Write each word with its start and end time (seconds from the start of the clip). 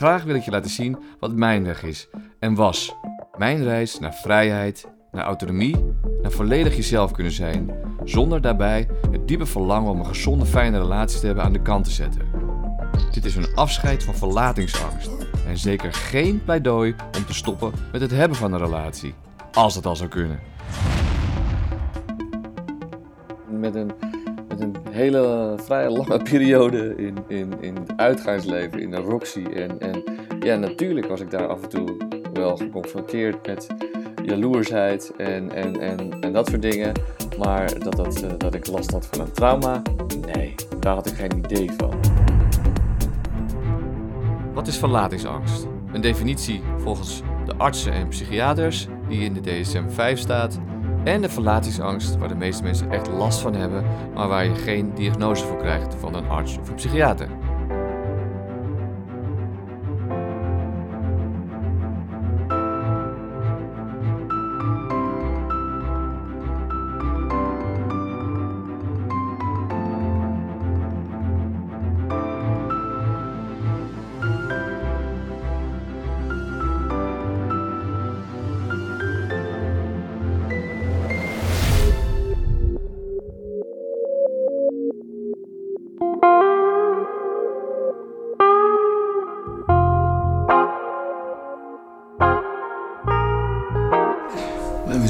Graag 0.00 0.24
wil 0.24 0.34
ik 0.34 0.42
je 0.42 0.50
laten 0.50 0.70
zien 0.70 0.98
wat 1.18 1.32
mijn 1.32 1.64
weg 1.64 1.82
is 1.82 2.08
en 2.38 2.54
was. 2.54 2.94
Mijn 3.38 3.64
reis 3.64 3.98
naar 3.98 4.14
vrijheid, 4.14 4.88
naar 5.12 5.24
autonomie, 5.24 5.76
naar 6.22 6.30
volledig 6.30 6.76
jezelf 6.76 7.12
kunnen 7.12 7.32
zijn, 7.32 7.70
zonder 8.04 8.40
daarbij 8.40 8.88
het 9.10 9.28
diepe 9.28 9.46
verlangen 9.46 9.90
om 9.90 9.98
een 9.98 10.06
gezonde, 10.06 10.46
fijne 10.46 10.78
relatie 10.78 11.20
te 11.20 11.26
hebben 11.26 11.44
aan 11.44 11.52
de 11.52 11.62
kant 11.62 11.84
te 11.84 11.90
zetten. 11.90 12.22
Dit 13.10 13.24
is 13.24 13.36
een 13.36 13.54
afscheid 13.54 14.02
van 14.04 14.14
verlatingsangst 14.14 15.10
en 15.46 15.58
zeker 15.58 15.92
geen 15.92 16.44
pleidooi 16.44 16.94
om 17.16 17.24
te 17.24 17.34
stoppen 17.34 17.72
met 17.92 18.00
het 18.00 18.10
hebben 18.10 18.36
van 18.36 18.52
een 18.52 18.58
relatie, 18.58 19.14
als 19.52 19.74
het 19.74 19.86
al 19.86 19.96
zou 19.96 20.08
kunnen. 20.08 20.40
Met 23.48 23.74
een 23.74 24.09
hele 25.00 25.54
vrij 25.56 25.90
lange 25.90 26.22
periode 26.30 26.94
in, 26.96 27.16
in, 27.28 27.52
in 27.60 27.76
het 27.76 27.92
uitgaansleven, 27.96 28.80
in 28.80 28.90
de 28.90 28.96
Roxy. 28.96 29.44
En, 29.44 29.80
en 29.80 30.04
ja, 30.40 30.56
natuurlijk 30.56 31.06
was 31.06 31.20
ik 31.20 31.30
daar 31.30 31.46
af 31.46 31.62
en 31.62 31.68
toe 31.68 31.96
wel 32.32 32.56
geconfronteerd 32.56 33.46
met 33.46 33.66
jaloersheid 34.24 35.12
en, 35.16 35.52
en, 35.52 35.80
en, 35.80 36.20
en 36.20 36.32
dat 36.32 36.48
soort 36.48 36.62
dingen. 36.62 36.92
Maar 37.38 37.78
dat, 37.78 37.96
dat, 37.96 38.22
eh, 38.22 38.30
dat 38.38 38.54
ik 38.54 38.66
last 38.66 38.90
had 38.90 39.06
van 39.06 39.20
een 39.20 39.32
trauma, 39.32 39.82
nee, 40.34 40.54
daar 40.80 40.94
had 40.94 41.06
ik 41.06 41.14
geen 41.14 41.38
idee 41.38 41.70
van. 41.76 41.94
Wat 44.52 44.66
is 44.66 44.78
verlatingsangst? 44.78 45.66
Een 45.92 46.00
definitie 46.00 46.62
volgens 46.76 47.22
de 47.46 47.54
artsen 47.56 47.92
en 47.92 48.08
psychiaters 48.08 48.86
die 49.08 49.20
in 49.20 49.32
de 49.32 49.40
DSM-5 49.40 50.12
staat. 50.12 50.60
En 51.04 51.20
de 51.22 51.28
verlatingsangst 51.28 52.16
waar 52.16 52.28
de 52.28 52.34
meeste 52.34 52.62
mensen 52.62 52.90
echt 52.90 53.08
last 53.08 53.40
van 53.40 53.54
hebben, 53.54 53.84
maar 54.14 54.28
waar 54.28 54.44
je 54.44 54.54
geen 54.54 54.94
diagnose 54.94 55.44
voor 55.44 55.56
krijgt 55.56 55.94
van 55.94 56.14
een 56.14 56.28
arts 56.28 56.58
of 56.58 56.68
een 56.68 56.74
psychiater. 56.74 57.28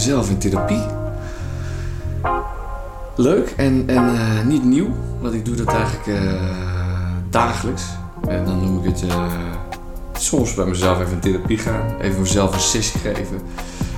Mezelf 0.01 0.31
in 0.31 0.39
therapie. 0.39 0.83
Leuk 3.17 3.55
en, 3.57 3.85
en 3.87 4.15
eh, 4.15 4.45
niet 4.45 4.65
nieuw, 4.65 4.89
want 5.19 5.35
ik 5.35 5.45
doe 5.45 5.55
dat 5.55 5.67
eigenlijk 5.67 6.07
eh, 6.07 6.43
dagelijks. 7.31 7.83
En 8.29 8.45
dan 8.45 8.61
noem 8.61 8.79
ik 8.79 8.85
het 8.85 9.03
eh, 9.11 9.25
soms 10.13 10.55
bij 10.55 10.65
mezelf 10.65 11.01
even 11.01 11.13
in 11.13 11.21
therapie 11.21 11.59
gaan, 11.59 12.01
even 12.01 12.21
mezelf 12.21 12.55
een 12.55 12.61
sessie 12.61 13.01
geven. 13.01 13.41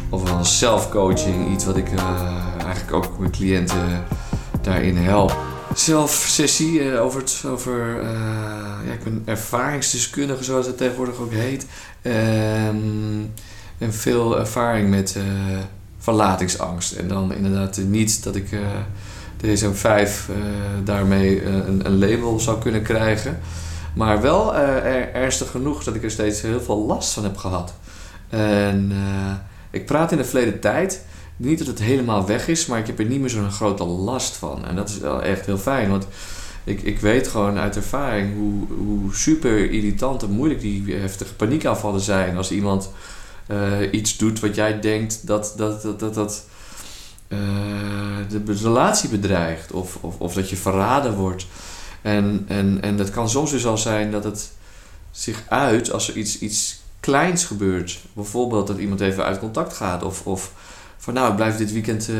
Of 0.08 0.30
een 0.30 0.45
zelfcoaching, 0.45 1.53
iets 1.53 1.64
wat 1.64 1.77
ik 1.77 1.89
eigenlijk 2.64 2.92
ook 2.92 3.19
mijn 3.19 3.30
cliënten 3.30 4.05
daarin 4.61 4.97
help. 4.97 5.36
Zelfsessie 5.75 6.98
over 6.98 7.20
het, 7.20 7.42
over, 7.47 8.03
ja, 8.86 8.92
ik 8.92 9.05
ben 9.05 9.23
ervaringsdeskundige 9.25 10.45
zoals 10.45 10.67
het 10.67 10.77
tegenwoordig 10.77 11.19
ook 11.19 11.33
heet. 11.33 11.67
Ehm, 12.03 13.20
en 13.78 13.92
veel 13.92 14.39
ervaring 14.39 14.91
met 14.91 15.17
verlatingsangst. 16.02 16.92
En 16.92 17.08
dan 17.08 17.35
inderdaad 17.35 17.77
niet 17.77 18.24
dat 18.24 18.36
ik 18.36 18.52
uh, 18.52 18.61
deze 19.36 19.74
5 19.74 20.29
uh, 20.30 20.36
daarmee 20.85 21.45
een, 21.45 21.86
een, 21.86 21.98
label 21.98 22.40
zou 22.40 22.58
kunnen 22.61 22.83
krijgen. 22.83 23.39
Maar 23.95 24.20
wel 24.20 24.55
er, 24.55 25.12
ernstig 25.14 25.51
genoeg 25.51 25.85
dat 25.85 25.95
ik 25.95 26.02
er 26.02 26.11
steeds 26.11 26.41
heel 26.41 26.61
veel 26.61 26.86
last 26.86 27.12
van 27.12 27.23
heb 27.23 27.36
gehad. 27.36 27.74
En 28.29 28.92
ik 29.70 29.86
praat 29.86 30.12
in 30.12 30.18
de 30.18 30.24
verleden 30.24 30.61
tijd. 30.61 31.05
Niet 31.36 31.58
dat 31.58 31.67
het 31.67 31.79
helemaal 31.79 32.27
weg 32.27 32.48
is, 32.48 32.67
maar 32.67 32.79
ik 32.79 32.86
heb 32.86 32.98
er 32.98 33.05
niet 33.05 33.20
meer 33.20 33.30
zo'n 33.30 33.51
grote 33.51 33.85
last 33.85 34.36
van. 34.36 34.67
En 34.67 34.77
dat 34.77 34.89
is 34.89 34.98
wel 34.98 35.23
echt 35.23 35.46
heel 35.46 35.58
fijn. 35.58 35.91
Want 35.91 36.07
ik, 36.64 36.83
ik 36.83 37.01
weet 37.01 37.29
gewoon 37.29 37.58
uit 37.58 37.77
ervaring 37.77 38.35
hoe, 38.35 38.79
hoe 38.79 39.14
super 39.14 39.70
irritant 39.70 40.23
en 40.23 40.30
moeilijk 40.30 40.61
die 40.61 40.95
heftige 40.95 41.35
paniekaanvallen 41.35 42.01
zijn. 42.01 42.36
Als 42.36 42.51
iemand 42.51 42.91
uh, 43.48 43.92
iets 43.92 44.17
doet 44.17 44.41
wat 44.41 44.55
jij 44.55 44.80
denkt 44.80 45.27
dat 45.27 45.55
dat, 45.57 45.83
dat, 45.83 46.01
dat, 46.01 46.14
dat 46.14 46.45
uh, 47.29 47.39
de 48.29 48.42
relatie 48.63 49.08
bedreigt. 49.08 49.73
Of, 49.73 49.98
of, 50.01 50.19
of 50.19 50.35
dat 50.35 50.51
je 50.51 50.57
verraden 50.57 51.14
wordt. 51.14 51.47
En, 52.03 52.45
en, 52.48 52.79
en 52.80 52.97
dat 52.97 53.11
kan 53.11 53.29
soms 53.29 53.51
dus 53.51 53.67
al 53.67 53.79
zijn 53.79 54.11
dat 54.11 54.25
het 54.25 54.53
zich 55.11 55.42
uit 55.48 55.92
als 55.92 56.08
er 56.08 56.17
iets, 56.17 56.39
iets 56.39 56.80
kleins 57.01 57.45
gebeurt. 57.45 58.01
Bijvoorbeeld 58.13 58.67
dat 58.67 58.79
iemand 58.79 59.01
even 59.01 59.25
uit 59.25 59.39
contact 59.39 59.77
gaat. 59.77 60.03
Of, 60.03 60.27
of 60.27 60.53
van 60.98 61.14
nou, 61.14 61.30
ik 61.30 61.36
blijf 61.36 61.57
dit 61.57 61.73
weekend 61.73 62.09
uh, 62.09 62.17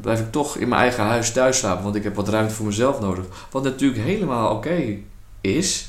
blijf 0.00 0.20
ik 0.20 0.32
toch 0.32 0.56
in 0.56 0.68
mijn 0.68 0.80
eigen 0.80 1.04
huis 1.04 1.32
thuis 1.32 1.58
slapen. 1.58 1.84
Want 1.84 1.94
ik 1.94 2.02
heb 2.02 2.14
wat 2.14 2.28
ruimte 2.28 2.54
voor 2.54 2.66
mezelf 2.66 3.00
nodig. 3.00 3.24
Wat 3.50 3.62
natuurlijk 3.62 4.02
helemaal 4.02 4.54
oké 4.54 4.96
is. 5.40 5.88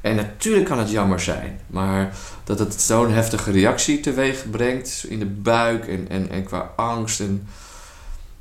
En 0.00 0.16
natuurlijk 0.16 0.64
kan 0.64 0.78
het 0.78 0.90
jammer 0.90 1.20
zijn, 1.20 1.60
maar 1.66 2.16
dat 2.44 2.58
het 2.58 2.80
zo'n 2.80 3.12
heftige 3.12 3.50
reactie 3.50 4.00
teweeg 4.00 4.50
brengt 4.50 5.04
in 5.08 5.18
de 5.18 5.26
buik 5.26 5.86
en, 5.86 6.06
en, 6.08 6.30
en 6.30 6.44
qua 6.44 6.72
angst. 6.76 7.20
En 7.20 7.46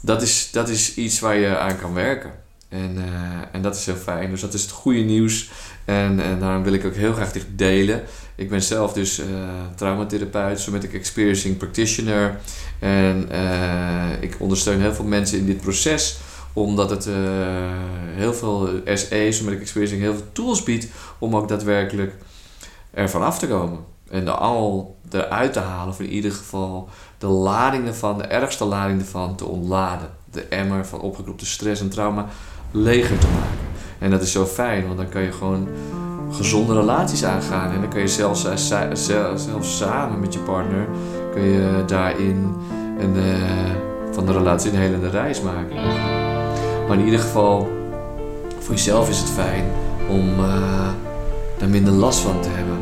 dat, 0.01 0.21
is, 0.21 0.51
dat 0.51 0.69
is 0.69 0.95
iets 0.95 1.19
waar 1.19 1.35
je 1.35 1.57
aan 1.57 1.79
kan 1.79 1.93
werken. 1.93 2.31
En, 2.69 2.95
uh, 2.97 3.03
en 3.51 3.61
dat 3.61 3.75
is 3.75 3.85
heel 3.85 3.95
fijn. 3.95 4.29
Dus 4.29 4.41
dat 4.41 4.53
is 4.53 4.61
het 4.61 4.71
goede 4.71 4.99
nieuws. 4.99 5.49
En, 5.85 6.19
en 6.19 6.39
daarom 6.39 6.63
wil 6.63 6.73
ik 6.73 6.85
ook 6.85 6.95
heel 6.95 7.13
graag 7.13 7.31
dit 7.31 7.45
delen. 7.49 8.03
Ik 8.35 8.49
ben 8.49 8.61
zelf 8.61 8.93
dus 8.93 9.19
uh, 9.19 9.25
traumatherapeut, 9.75 10.59
somatic 10.59 10.93
experiencing 10.93 11.57
practitioner. 11.57 12.39
En 12.79 13.29
uh, 13.31 14.21
ik 14.21 14.35
ondersteun 14.39 14.81
heel 14.81 14.93
veel 14.93 15.05
mensen 15.05 15.37
in 15.37 15.45
dit 15.45 15.61
proces 15.61 16.19
omdat 16.63 16.89
het 16.89 17.05
uh, 17.05 17.15
heel 18.15 18.33
veel 18.33 18.69
SE, 18.93 19.27
somatic 19.31 19.61
experiencing, 19.61 20.01
heel 20.01 20.13
veel 20.13 20.31
tools 20.31 20.63
biedt 20.63 20.87
om 21.19 21.35
ook 21.35 21.47
daadwerkelijk 21.47 22.15
ervan 22.91 23.23
af 23.23 23.39
te 23.39 23.47
komen. 23.47 23.79
En 24.09 24.27
er 24.27 24.33
al 24.33 24.95
eruit 25.09 25.53
te 25.53 25.59
halen, 25.59 25.93
of 25.93 25.99
in 25.99 26.09
ieder 26.09 26.31
geval 26.31 26.89
de 27.17 27.27
lading 27.27 27.87
ervan, 27.87 28.17
de 28.17 28.23
ergste 28.23 28.65
lading 28.65 28.99
ervan 28.99 29.35
te 29.35 29.45
ontladen. 29.45 30.09
De 30.31 30.43
emmer 30.43 30.85
van 30.85 31.01
opgekropte 31.01 31.45
stress 31.45 31.81
en 31.81 31.89
trauma 31.89 32.25
leger 32.71 33.17
te 33.17 33.27
maken. 33.27 33.67
En 33.99 34.11
dat 34.11 34.21
is 34.21 34.31
zo 34.31 34.45
fijn, 34.45 34.85
want 34.85 34.97
dan 34.97 35.09
kan 35.09 35.21
je 35.21 35.31
gewoon 35.31 35.67
gezonde 36.31 36.73
relaties 36.73 37.23
aangaan. 37.23 37.71
En 37.71 37.81
dan 37.81 37.89
kun 37.89 38.01
je 38.01 38.07
zelfs, 38.07 38.47
zelfs 38.93 39.77
samen 39.77 40.19
met 40.19 40.33
je 40.33 40.39
partner 40.39 40.87
kun 41.33 41.43
je 41.43 41.83
daarin 41.87 42.55
een, 42.99 43.15
uh, 43.15 43.71
van 44.11 44.25
de 44.25 44.31
relatie 44.31 44.71
een 44.71 44.77
helende 44.77 45.09
reis 45.09 45.41
maken. 45.41 46.16
Maar 46.87 46.97
in 46.99 47.05
ieder 47.05 47.19
geval, 47.19 47.69
voor 48.59 48.75
jezelf 48.75 49.09
is 49.09 49.19
het 49.19 49.29
fijn 49.29 49.65
om 50.09 50.39
uh, 50.39 50.89
daar 51.57 51.69
minder 51.69 51.93
last 51.93 52.19
van 52.19 52.41
te 52.41 52.49
hebben. 52.49 52.77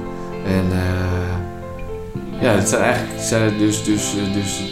En 0.45 0.65
uh, 0.65 2.41
ja, 2.41 2.51
het 2.51 2.69
zijn 2.69 2.81
eigenlijk 2.81 3.21
zijn 3.21 3.57
dus, 3.57 3.83
dus, 3.83 4.13
dus 4.33 4.63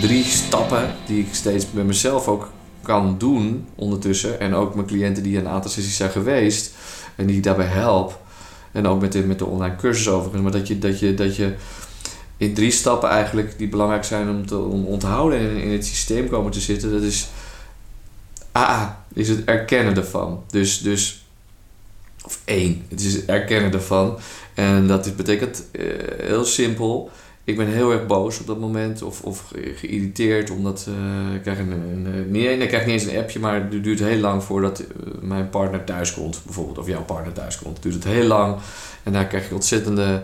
drie 0.00 0.24
stappen 0.24 0.94
die 1.06 1.20
ik 1.20 1.34
steeds 1.34 1.70
bij 1.70 1.84
mezelf 1.84 2.28
ook 2.28 2.50
kan 2.82 3.14
doen 3.18 3.66
ondertussen. 3.74 4.40
En 4.40 4.54
ook 4.54 4.74
mijn 4.74 4.86
cliënten 4.86 5.22
die 5.22 5.38
een 5.38 5.48
aantal 5.48 5.70
sessies 5.70 5.96
zijn 5.96 6.10
geweest 6.10 6.74
en 7.16 7.26
die 7.26 7.36
ik 7.36 7.42
daarbij 7.42 7.66
help. 7.66 8.20
En 8.72 8.86
ook 8.86 9.00
met 9.00 9.12
de, 9.12 9.20
met 9.20 9.38
de 9.38 9.46
online 9.46 9.76
cursus 9.76 10.08
overigens. 10.08 10.42
Maar 10.42 10.52
dat 10.52 10.68
je, 10.68 10.78
dat, 10.78 10.98
je, 10.98 11.14
dat 11.14 11.36
je 11.36 11.54
in 12.36 12.54
drie 12.54 12.70
stappen 12.70 13.08
eigenlijk 13.08 13.58
die 13.58 13.68
belangrijk 13.68 14.04
zijn 14.04 14.30
om 14.30 14.46
te 14.46 14.58
om 14.58 14.84
onthouden 14.84 15.38
en 15.38 15.56
in 15.56 15.72
het 15.72 15.86
systeem 15.86 16.28
komen 16.28 16.52
te 16.52 16.60
zitten. 16.60 16.92
Dat 16.92 17.02
is 17.02 17.28
A 18.56 19.04
is 19.12 19.28
het 19.28 19.44
erkennen 19.44 19.96
ervan. 19.96 20.42
Dus, 20.50 20.80
dus 20.80 21.24
of 22.24 22.40
één, 22.44 22.84
het 22.88 23.00
is 23.00 23.14
het 23.14 23.24
erkennen 23.24 23.72
ervan. 23.72 24.18
En 24.54 24.86
dat 24.86 25.16
betekent 25.16 25.64
uh, 25.72 25.92
heel 26.18 26.44
simpel. 26.44 27.10
Ik 27.44 27.56
ben 27.56 27.66
heel 27.66 27.92
erg 27.92 28.06
boos 28.06 28.40
op 28.40 28.46
dat 28.46 28.58
moment 28.58 29.02
of, 29.02 29.22
of 29.22 29.52
geïrriteerd 29.74 30.50
omdat 30.50 30.86
uh, 30.88 31.34
ik 31.34 31.42
krijg 31.42 31.58
een, 31.58 31.70
een, 31.70 32.30
niet, 32.30 32.60
ik 32.60 32.68
krijg 32.68 32.86
niet 32.86 33.00
eens 33.00 33.12
een 33.12 33.18
appje, 33.18 33.38
maar 33.38 33.54
het 33.54 33.82
duurt 33.84 33.98
heel 33.98 34.18
lang 34.18 34.44
voordat 34.44 34.80
uh, 34.80 34.86
mijn 35.20 35.48
partner 35.50 35.84
thuis 35.84 36.14
komt, 36.14 36.40
bijvoorbeeld, 36.44 36.78
of 36.78 36.86
jouw 36.86 37.04
partner 37.04 37.32
thuis 37.32 37.58
komt. 37.58 37.74
Het 37.74 37.82
duurt 37.82 37.94
het 37.94 38.04
heel 38.04 38.26
lang 38.26 38.56
en 39.02 39.12
daar 39.12 39.26
krijg 39.26 39.48
je 39.48 39.54
ontzettende 39.54 40.22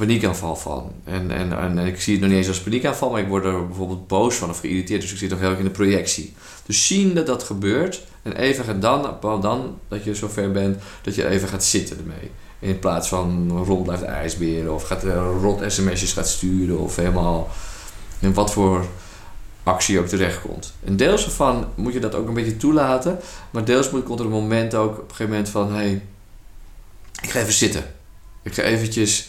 paniekaanval 0.00 0.56
van. 0.56 0.92
En, 1.04 1.30
en, 1.30 1.58
en, 1.58 1.78
ik 1.78 2.00
zie 2.00 2.12
het 2.12 2.22
nog 2.22 2.30
niet 2.30 2.38
eens 2.38 2.48
als 2.48 2.60
paniekaanval, 2.60 3.10
maar 3.10 3.20
ik 3.20 3.28
word 3.28 3.44
er 3.44 3.66
bijvoorbeeld 3.66 4.06
boos 4.06 4.34
van 4.34 4.50
of 4.50 4.60
geïrriteerd. 4.60 5.00
Dus 5.00 5.12
ik 5.12 5.18
zit 5.18 5.30
nog 5.30 5.38
heel 5.38 5.48
erg 5.48 5.58
in 5.58 5.64
de 5.64 5.70
projectie. 5.70 6.34
Dus 6.66 6.86
zien 6.86 7.14
dat 7.14 7.26
dat 7.26 7.42
gebeurt 7.42 8.02
en 8.22 8.36
even 8.36 8.64
gaan 8.64 8.80
dan, 8.80 9.16
dan 9.20 9.78
dat 9.88 10.04
je 10.04 10.14
zover 10.14 10.50
bent 10.50 10.82
dat 11.02 11.14
je 11.14 11.28
even 11.28 11.48
gaat 11.48 11.64
zitten 11.64 11.98
ermee. 11.98 12.30
In 12.58 12.78
plaats 12.78 13.08
van 13.08 13.50
rond 13.64 13.82
blijft 13.82 14.02
ijsberen 14.02 14.74
of 14.74 14.82
gaat 14.82 15.04
uh, 15.04 15.30
rot 15.40 15.72
sms'jes 15.72 16.12
gaat 16.12 16.28
sturen 16.28 16.78
of 16.78 16.96
helemaal 16.96 17.48
in 18.18 18.34
wat 18.34 18.52
voor 18.52 18.86
actie 19.62 19.98
ook 19.98 20.06
terechtkomt. 20.06 20.72
En 20.84 20.96
deels 20.96 21.24
ervan 21.24 21.66
moet 21.74 21.92
je 21.92 22.00
dat 22.00 22.14
ook 22.14 22.28
een 22.28 22.34
beetje 22.34 22.56
toelaten, 22.56 23.18
maar 23.50 23.64
deels 23.64 23.90
moet, 23.90 24.04
komt 24.04 24.18
er 24.18 24.24
een 24.24 24.30
moment 24.30 24.74
ook 24.74 24.92
op 24.92 24.98
een 24.98 25.16
gegeven 25.16 25.28
moment 25.28 25.48
van: 25.48 25.68
hé, 25.68 25.74
hey, 25.74 26.02
ik 27.22 27.30
ga 27.30 27.40
even 27.40 27.52
zitten. 27.52 27.84
Ik 28.42 28.54
ga 28.54 28.62
eventjes 28.62 29.28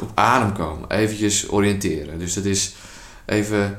op 0.00 0.10
adem 0.14 0.52
komen, 0.52 0.90
eventjes 0.90 1.50
oriënteren. 1.50 2.18
Dus 2.18 2.34
dat 2.34 2.44
is 2.44 2.74
even 3.24 3.78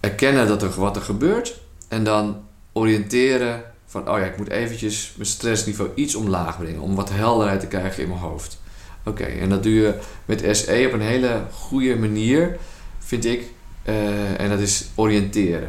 erkennen 0.00 0.46
dat 0.46 0.62
er 0.62 0.80
wat 0.80 0.96
er 0.96 1.02
gebeurt 1.02 1.60
en 1.88 2.04
dan 2.04 2.42
oriënteren 2.72 3.62
van 3.86 4.08
oh 4.08 4.18
ja, 4.18 4.24
ik 4.24 4.36
moet 4.36 4.48
eventjes 4.48 5.12
mijn 5.16 5.28
stressniveau 5.28 5.90
iets 5.94 6.14
omlaag 6.14 6.58
brengen 6.58 6.80
om 6.80 6.94
wat 6.94 7.10
helderheid 7.10 7.60
te 7.60 7.66
krijgen 7.66 8.02
in 8.02 8.08
mijn 8.08 8.20
hoofd. 8.20 8.58
Oké, 9.04 9.24
en 9.24 9.48
dat 9.48 9.62
doe 9.62 9.72
je 9.72 9.94
met 10.24 10.56
SE 10.56 10.84
op 10.86 10.92
een 10.92 11.00
hele 11.00 11.42
goede 11.52 11.96
manier, 11.96 12.58
vind 12.98 13.24
ik. 13.24 13.42
Uh, 13.88 14.40
en 14.40 14.48
dat 14.48 14.58
is 14.58 14.86
oriënteren. 14.94 15.68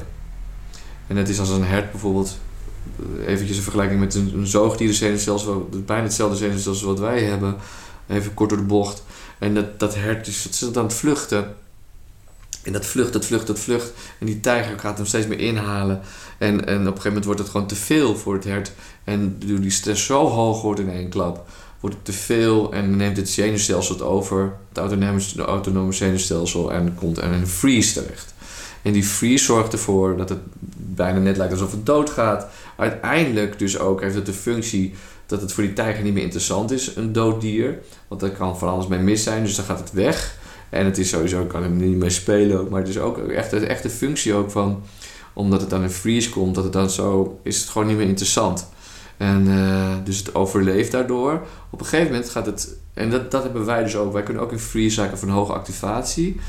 En 1.08 1.16
dat 1.16 1.28
is 1.28 1.40
als 1.40 1.50
een 1.50 1.64
hert 1.64 1.92
bijvoorbeeld, 1.92 2.38
eh, 3.00 3.28
eventjes 3.28 3.58
een 3.58 3.64
vergelijking 3.64 4.00
met 4.00 4.16
een, 4.16 4.32
een 4.34 4.48
zoogdierenzenuwstelsel, 4.48 5.70
bijna 5.86 6.04
hetzelfde 6.04 6.38
zenuwstelsel 6.38 6.88
wat 6.88 7.00
wij 7.00 7.24
hebben, 7.24 7.56
even 8.08 8.34
kort 8.34 8.50
door 8.50 8.60
de 8.60 8.66
bocht. 8.66 9.04
En 9.40 9.54
dat, 9.54 9.80
dat 9.80 9.96
hert 9.96 10.28
is, 10.28 10.48
zit 10.52 10.78
aan 10.78 10.84
het 10.84 10.94
vluchten. 10.94 11.56
En 12.64 12.74
dat 12.74 12.86
vlucht, 12.86 13.14
dat 13.14 13.26
vlucht, 13.26 13.48
dat 13.48 13.60
vlucht. 13.60 13.94
En 14.20 14.26
die 14.26 14.40
tijger 14.40 14.80
gaat 14.80 14.98
hem 14.98 15.06
steeds 15.06 15.28
meer 15.28 15.40
inhalen. 15.40 16.02
En, 16.38 16.66
en 16.66 16.80
op 16.80 16.80
een 16.80 16.86
gegeven 16.86 17.08
moment 17.08 17.26
wordt 17.26 17.40
het 17.40 17.50
gewoon 17.50 17.68
te 17.68 17.76
veel 17.76 18.16
voor 18.16 18.34
het 18.34 18.44
hert. 18.44 18.72
En 19.04 19.36
door 19.46 19.60
die 19.60 19.72
stress 19.72 20.06
zo 20.06 20.28
hoog 20.28 20.62
wordt 20.62 20.80
in 20.80 20.90
één 20.90 21.10
klap, 21.10 21.48
wordt 21.80 21.96
het 21.96 22.06
te 22.06 22.14
veel 22.14 22.74
en 22.74 22.98
neemt 22.98 23.18
het 23.18 23.30
zenuwstelsel 23.30 23.96
het 23.96 24.04
over, 24.04 24.54
het 24.70 24.78
autonome, 24.78 25.22
autonome 25.38 25.92
zenuwstelsel, 25.92 26.72
en 26.72 26.96
komt 26.96 27.18
er 27.18 27.32
een 27.32 27.48
freeze 27.48 27.94
terecht. 27.94 28.34
En 28.82 28.92
die 28.92 29.04
freeze 29.04 29.44
zorgt 29.44 29.74
ervoor 29.74 30.18
dat 30.18 30.30
het 30.30 30.40
bijna 30.76 31.20
net 31.20 31.38
lijkt 31.38 31.54
alsof 31.54 31.72
het 31.72 31.86
doodgaat. 31.86 32.48
Uiteindelijk 32.78 33.60
dus 33.60 33.80
ook 33.80 34.02
heeft 34.02 34.16
het 34.16 34.26
de 34.26 34.34
functie 34.34 34.94
dat 35.26 35.42
het 35.42 35.52
voor 35.52 35.64
die 35.64 35.74
tijger 35.74 36.04
niet 36.04 36.14
meer 36.14 36.24
interessant 36.24 36.72
is, 36.72 36.96
een 36.96 37.14
dood 37.14 37.42
dier. 37.42 37.80
Want 38.08 38.22
daar 38.22 38.30
kan 38.30 38.58
van 38.58 38.70
alles 38.70 38.88
mee 38.88 39.00
mis 39.00 39.24
zijn, 39.24 39.44
dus 39.44 39.56
dan 39.56 39.66
gaat 39.66 39.80
het 39.80 39.92
weg. 39.92 40.38
En 40.70 40.86
het 40.86 40.98
is 40.98 41.10
sowieso, 41.10 41.46
kan 41.46 41.64
er 41.64 41.70
niet 41.70 41.98
mee 41.98 42.10
spelen 42.10 42.60
ook. 42.60 42.70
Maar 42.70 42.80
het 42.80 42.90
is 42.90 42.98
ook 42.98 43.18
echt, 43.18 43.84
de 43.84 43.90
functie 43.90 44.34
ook 44.34 44.52
van, 44.52 44.82
omdat 45.34 45.62
het 45.62 45.70
dan 45.70 45.84
in 45.84 45.90
freeze 45.90 46.30
komt, 46.30 46.56
dat 46.56 46.64
het 46.64 46.74
dan 46.74 46.90
zo, 46.90 47.40
is 47.44 47.60
het 47.60 47.70
gewoon 47.70 47.88
niet 47.88 47.98
meer 47.98 48.08
interessant. 48.08 48.68
En 49.18 49.48
uh, 49.48 49.94
dus 50.04 50.18
het 50.18 50.36
overleeft 50.36 50.92
daardoor. 50.92 51.42
Op 51.70 51.80
een 51.80 51.86
gegeven 51.86 52.12
moment 52.12 52.30
gaat 52.30 52.46
het, 52.46 52.76
en 52.94 53.10
dat, 53.10 53.32
dat 53.32 53.44
hebben 53.44 53.66
wij 53.66 53.84
dus 53.84 53.96
ook. 53.96 54.14
Wij 54.14 54.24
kunnen 54.24 54.44
ook 54.44 54.52
in 54.52 54.60
freeze 54.60 54.96
zaken 54.96 55.18
van 55.18 55.30
hoge 55.30 55.54
activatie. 55.54 56.40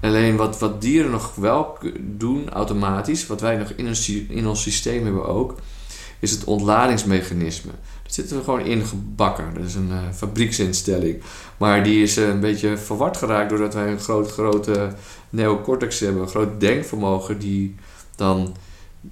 Alleen 0.00 0.36
wat, 0.36 0.58
wat 0.58 0.80
dieren 0.80 1.10
nog 1.10 1.34
wel 1.34 1.78
doen 2.00 2.50
automatisch, 2.50 3.26
wat 3.26 3.40
wij 3.40 3.56
nog 3.56 3.70
in, 3.76 3.86
een, 3.86 4.26
in 4.28 4.46
ons 4.46 4.62
systeem 4.62 5.04
hebben 5.04 5.26
ook, 5.26 5.54
is 6.20 6.30
het 6.30 6.44
ontladingsmechanisme. 6.44 7.72
Dat 8.10 8.18
zitten 8.18 8.36
we 8.36 8.44
gewoon 8.44 8.60
ingebakken. 8.60 9.54
Dat 9.54 9.64
is 9.64 9.74
een 9.74 9.88
uh, 9.90 9.98
fabrieksinstelling. 10.14 11.22
Maar 11.56 11.84
die 11.84 12.02
is 12.02 12.18
uh, 12.18 12.28
een 12.28 12.40
beetje 12.40 12.76
verward 12.76 13.16
geraakt 13.16 13.48
doordat 13.48 13.74
wij 13.74 13.90
een 13.90 14.00
groot, 14.00 14.30
grote 14.30 14.92
neocortex 15.28 16.00
hebben. 16.00 16.22
Een 16.22 16.28
groot 16.28 16.60
denkvermogen 16.60 17.38
die 17.38 17.74
dan 18.16 18.56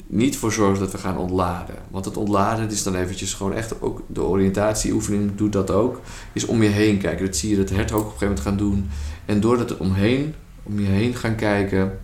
niet 0.06 0.36
voor 0.36 0.52
zorgt 0.52 0.80
dat 0.80 0.92
we 0.92 0.98
gaan 0.98 1.18
ontladen. 1.18 1.74
Want 1.90 2.04
het 2.04 2.16
ontladen 2.16 2.70
is 2.70 2.82
dan 2.82 2.94
eventjes 2.94 3.34
gewoon 3.34 3.52
echt 3.52 3.82
ook 3.82 4.02
de 4.06 4.22
oriëntatieoefening 4.22 5.36
doet 5.36 5.52
dat 5.52 5.70
ook. 5.70 6.00
Is 6.32 6.46
om 6.46 6.62
je 6.62 6.68
heen 6.68 6.98
kijken. 6.98 7.26
Dat 7.26 7.36
zie 7.36 7.50
je 7.50 7.58
het 7.58 7.70
hert 7.70 7.92
ook 7.92 8.06
op 8.06 8.12
een 8.12 8.18
gegeven 8.18 8.26
moment 8.26 8.46
gaan 8.46 8.56
doen. 8.56 8.90
En 9.24 9.40
doordat 9.40 9.68
het 9.68 9.78
omheen, 9.78 10.34
om 10.62 10.80
je 10.80 10.86
heen 10.86 11.14
gaan 11.14 11.36
kijken. 11.36 11.98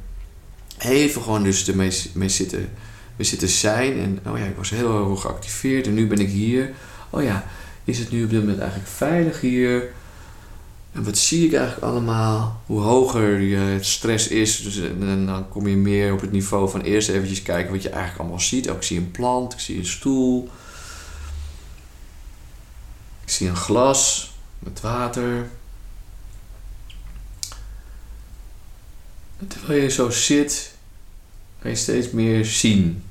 Even 0.79 1.23
gewoon 1.23 1.43
dus 1.43 1.69
ermee 1.69 2.11
mee 2.15 2.29
zitten 2.29 2.69
we 3.17 3.25
zitten 3.25 3.49
zijn 3.49 3.99
en 3.99 4.33
oh 4.33 4.39
ja, 4.39 4.45
ik 4.45 4.57
was 4.57 4.71
heel 4.71 4.91
hoog 4.91 5.21
geactiveerd 5.21 5.87
en 5.87 5.95
nu 5.95 6.07
ben 6.07 6.19
ik 6.19 6.29
hier. 6.29 6.73
Oh 7.11 7.23
ja, 7.23 7.47
is 7.85 7.99
het 7.99 8.11
nu 8.11 8.25
op 8.25 8.31
dit 8.31 8.41
moment 8.41 8.59
eigenlijk 8.59 8.91
veilig 8.91 9.41
hier? 9.41 9.93
En 10.93 11.05
wat 11.05 11.19
zie 11.19 11.47
ik 11.47 11.53
eigenlijk 11.53 11.87
allemaal? 11.87 12.63
Hoe 12.67 12.81
hoger 12.81 13.41
je 13.41 13.79
stress 13.81 14.29
is, 14.29 14.63
dus, 14.63 14.79
en 14.79 15.27
dan 15.27 15.49
kom 15.49 15.67
je 15.67 15.77
meer 15.77 16.13
op 16.13 16.21
het 16.21 16.33
niveau 16.33 16.71
van 16.71 16.81
eerst 16.81 17.09
eventjes 17.09 17.43
kijken 17.43 17.73
wat 17.73 17.83
je 17.83 17.89
eigenlijk 17.89 18.21
allemaal 18.21 18.41
ziet. 18.41 18.71
Oh, 18.71 18.77
ik 18.77 18.83
zie 18.83 18.99
een 18.99 19.11
plant, 19.11 19.53
ik 19.53 19.59
zie 19.59 19.79
een 19.79 19.87
stoel. 19.87 20.51
Ik 23.25 23.31
zie 23.31 23.49
een 23.49 23.57
glas 23.57 24.33
met 24.59 24.81
water. 24.81 25.49
En 29.39 29.47
terwijl 29.49 29.83
je 29.83 29.91
zo 29.91 30.11
zit, 30.11 30.74
kan 31.65 31.73
je 31.73 31.79
steeds 31.79 32.11
meer 32.11 32.45
zien. 32.45 33.03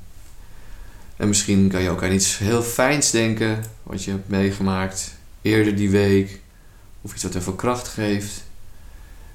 En 1.16 1.28
misschien 1.28 1.68
kan 1.68 1.82
je 1.82 1.90
ook 1.90 2.02
aan 2.02 2.12
iets 2.12 2.38
heel 2.38 2.62
fijns 2.62 3.10
denken, 3.10 3.64
wat 3.82 4.04
je 4.04 4.10
hebt 4.10 4.28
meegemaakt 4.28 5.14
eerder 5.42 5.76
die 5.76 5.90
week, 5.90 6.40
of 7.02 7.14
iets 7.14 7.22
wat 7.22 7.36
veel 7.42 7.52
kracht 7.52 7.88
geeft. 7.88 8.44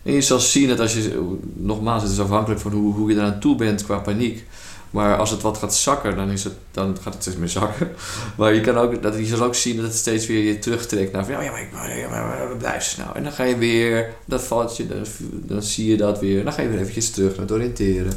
En 0.04 0.14
je 0.14 0.22
zal 0.22 0.40
zien 0.40 0.68
dat 0.68 0.80
als 0.80 0.94
je, 0.94 1.38
nogmaals, 1.54 2.04
het 2.04 2.12
is 2.12 2.20
afhankelijk 2.20 2.62
van 2.62 2.72
hoe, 2.72 2.94
hoe 2.94 3.10
je 3.10 3.16
eraan 3.16 3.40
toe 3.40 3.56
bent 3.56 3.84
qua 3.84 3.98
paniek. 3.98 4.46
Maar 4.90 5.18
als 5.18 5.30
het 5.30 5.42
wat 5.42 5.58
gaat 5.58 5.76
zakken, 5.76 6.16
dan, 6.16 6.30
is 6.30 6.44
het, 6.44 6.54
dan 6.72 6.98
gaat 7.02 7.14
het 7.14 7.22
steeds 7.22 7.38
meer 7.38 7.50
zakken. 7.50 7.92
Maar 8.38 8.54
je, 8.54 8.62
kan 8.62 8.78
ook, 8.78 9.02
dat, 9.02 9.18
je 9.18 9.26
zal 9.26 9.44
ook 9.44 9.56
zien 9.56 9.76
dat 9.76 9.86
het 9.86 9.96
steeds 9.96 10.28
weer 10.28 10.44
je 10.44 10.60
terugtrekt 10.60 11.12
naar 11.12 11.26
van, 11.26 11.44
ja, 11.44 11.52
maar, 11.52 11.62
ik, 11.62 11.98
ja, 11.98 12.10
maar 12.10 12.58
blijf 12.58 12.84
snel. 12.84 13.16
En 13.16 13.24
dan 13.24 13.32
ga 13.32 13.44
je 13.44 13.58
weer, 13.58 14.14
dat 14.26 14.44
valt 14.44 14.78
je, 14.78 14.88
dan, 14.88 15.06
dan 15.32 15.64
zie 15.64 15.90
je 15.90 15.98
dat 15.98 16.20
weer. 16.20 16.44
Dan 16.44 16.54
ga 16.54 16.62
je 16.62 16.70
weer 16.70 16.80
eventjes 16.80 17.10
terug 17.10 17.32
naar 17.32 17.42
het 17.42 17.52
oriënteren. 17.52 18.14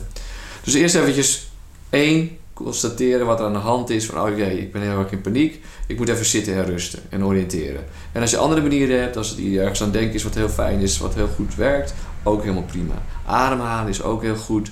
Dus 0.65 0.75
eerst 0.75 0.95
eventjes 0.95 1.51
één, 1.91 2.37
constateren 2.53 3.27
wat 3.27 3.41
er 3.41 3.47
aan 3.47 3.53
de 3.53 3.59
hand 3.59 3.91
is. 3.91 4.07
Van, 4.07 4.21
oh 4.21 4.37
jee, 4.37 4.61
ik 4.61 4.73
ben 4.73 4.83
heel 4.83 4.99
erg 4.99 5.11
in 5.11 5.21
paniek. 5.21 5.65
Ik 5.87 5.99
moet 5.99 6.09
even 6.09 6.25
zitten 6.25 6.55
en 6.55 6.65
rusten 6.65 6.99
en 7.09 7.25
oriënteren. 7.25 7.85
En 8.13 8.21
als 8.21 8.31
je 8.31 8.37
andere 8.37 8.61
manieren 8.61 9.01
hebt, 9.01 9.17
als 9.17 9.29
het 9.29 9.39
ergens 9.39 9.83
aan 9.83 9.91
denken 9.91 10.15
is 10.15 10.23
wat 10.23 10.35
heel 10.35 10.49
fijn 10.49 10.81
is, 10.81 10.99
wat 10.99 11.15
heel 11.15 11.29
goed 11.37 11.55
werkt, 11.55 11.95
ook 12.23 12.41
helemaal 12.43 12.63
prima. 12.63 12.95
Ademhalen 13.27 13.89
is 13.89 14.03
ook 14.03 14.23
heel 14.23 14.37
goed. 14.37 14.71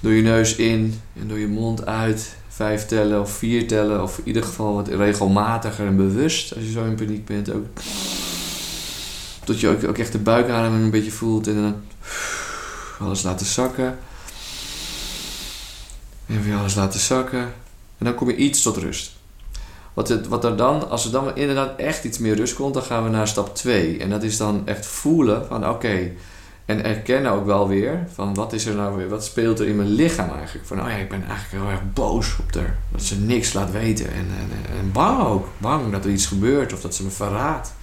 Door 0.00 0.12
je 0.12 0.22
neus 0.22 0.56
in 0.56 1.00
en 1.20 1.28
door 1.28 1.38
je 1.38 1.48
mond 1.48 1.86
uit. 1.86 2.34
Vijf 2.48 2.86
tellen 2.86 3.20
of 3.20 3.30
vier 3.32 3.66
tellen. 3.68 4.02
Of 4.02 4.18
in 4.18 4.26
ieder 4.26 4.42
geval 4.42 4.74
wat 4.74 4.88
regelmatiger 4.88 5.86
en 5.86 5.96
bewust 5.96 6.54
als 6.54 6.64
je 6.64 6.70
zo 6.70 6.84
in 6.84 6.94
paniek 6.94 7.24
bent. 7.24 7.52
Ook. 7.52 7.66
Tot 9.44 9.60
je 9.60 9.68
ook, 9.68 9.84
ook 9.88 9.98
echt 9.98 10.12
de 10.12 10.18
buikademing 10.18 10.82
een 10.82 10.90
beetje 10.90 11.10
voelt. 11.10 11.46
En 11.46 11.54
dan 11.54 11.74
alles 12.98 13.22
laten 13.22 13.46
zakken. 13.46 13.98
Even 16.32 16.58
alles 16.58 16.74
laten 16.74 17.00
zakken. 17.00 17.52
En 17.98 18.04
dan 18.04 18.14
kom 18.14 18.28
je 18.28 18.36
iets 18.36 18.62
tot 18.62 18.76
rust. 18.76 19.12
Wat, 19.94 20.08
het, 20.08 20.28
wat 20.28 20.44
er 20.44 20.56
dan, 20.56 20.90
als 20.90 21.04
er 21.04 21.10
dan 21.10 21.36
inderdaad 21.36 21.78
echt 21.78 22.04
iets 22.04 22.18
meer 22.18 22.36
rust 22.36 22.54
komt, 22.54 22.74
dan 22.74 22.82
gaan 22.82 23.04
we 23.04 23.10
naar 23.10 23.28
stap 23.28 23.54
2. 23.54 23.98
En 23.98 24.10
dat 24.10 24.22
is 24.22 24.36
dan 24.36 24.62
echt 24.64 24.86
voelen 24.86 25.46
van 25.46 25.68
oké. 25.68 26.10
en 26.64 26.84
erkennen 26.84 27.32
ook 27.32 27.46
wel 27.46 27.68
weer 27.68 28.06
van 28.14 28.34
wat 28.34 28.52
is 28.52 28.66
er 28.66 28.74
nou 28.74 28.96
weer, 28.96 29.08
wat 29.08 29.24
speelt 29.24 29.60
er 29.60 29.66
in 29.66 29.76
mijn 29.76 29.88
lichaam 29.88 30.30
eigenlijk. 30.36 30.66
Van 30.66 30.80
oh 30.80 30.88
ja, 30.88 30.94
ik 30.94 31.08
ben 31.08 31.24
eigenlijk 31.24 31.64
heel 31.64 31.72
erg 31.72 31.92
boos 31.92 32.36
op 32.38 32.54
haar. 32.54 32.78
Dat 32.92 33.02
ze 33.02 33.20
niks 33.20 33.52
laat 33.52 33.70
weten. 33.70 34.12
En, 34.12 34.26
en, 34.78 34.92
bang 34.92 35.22
ook. 35.22 35.48
Bang 35.58 35.92
dat 35.92 36.04
er 36.04 36.10
iets 36.10 36.26
gebeurt 36.26 36.72
of 36.72 36.80
dat 36.80 36.94
ze 36.94 37.02
me 37.02 37.10
verraadt. 37.10 37.74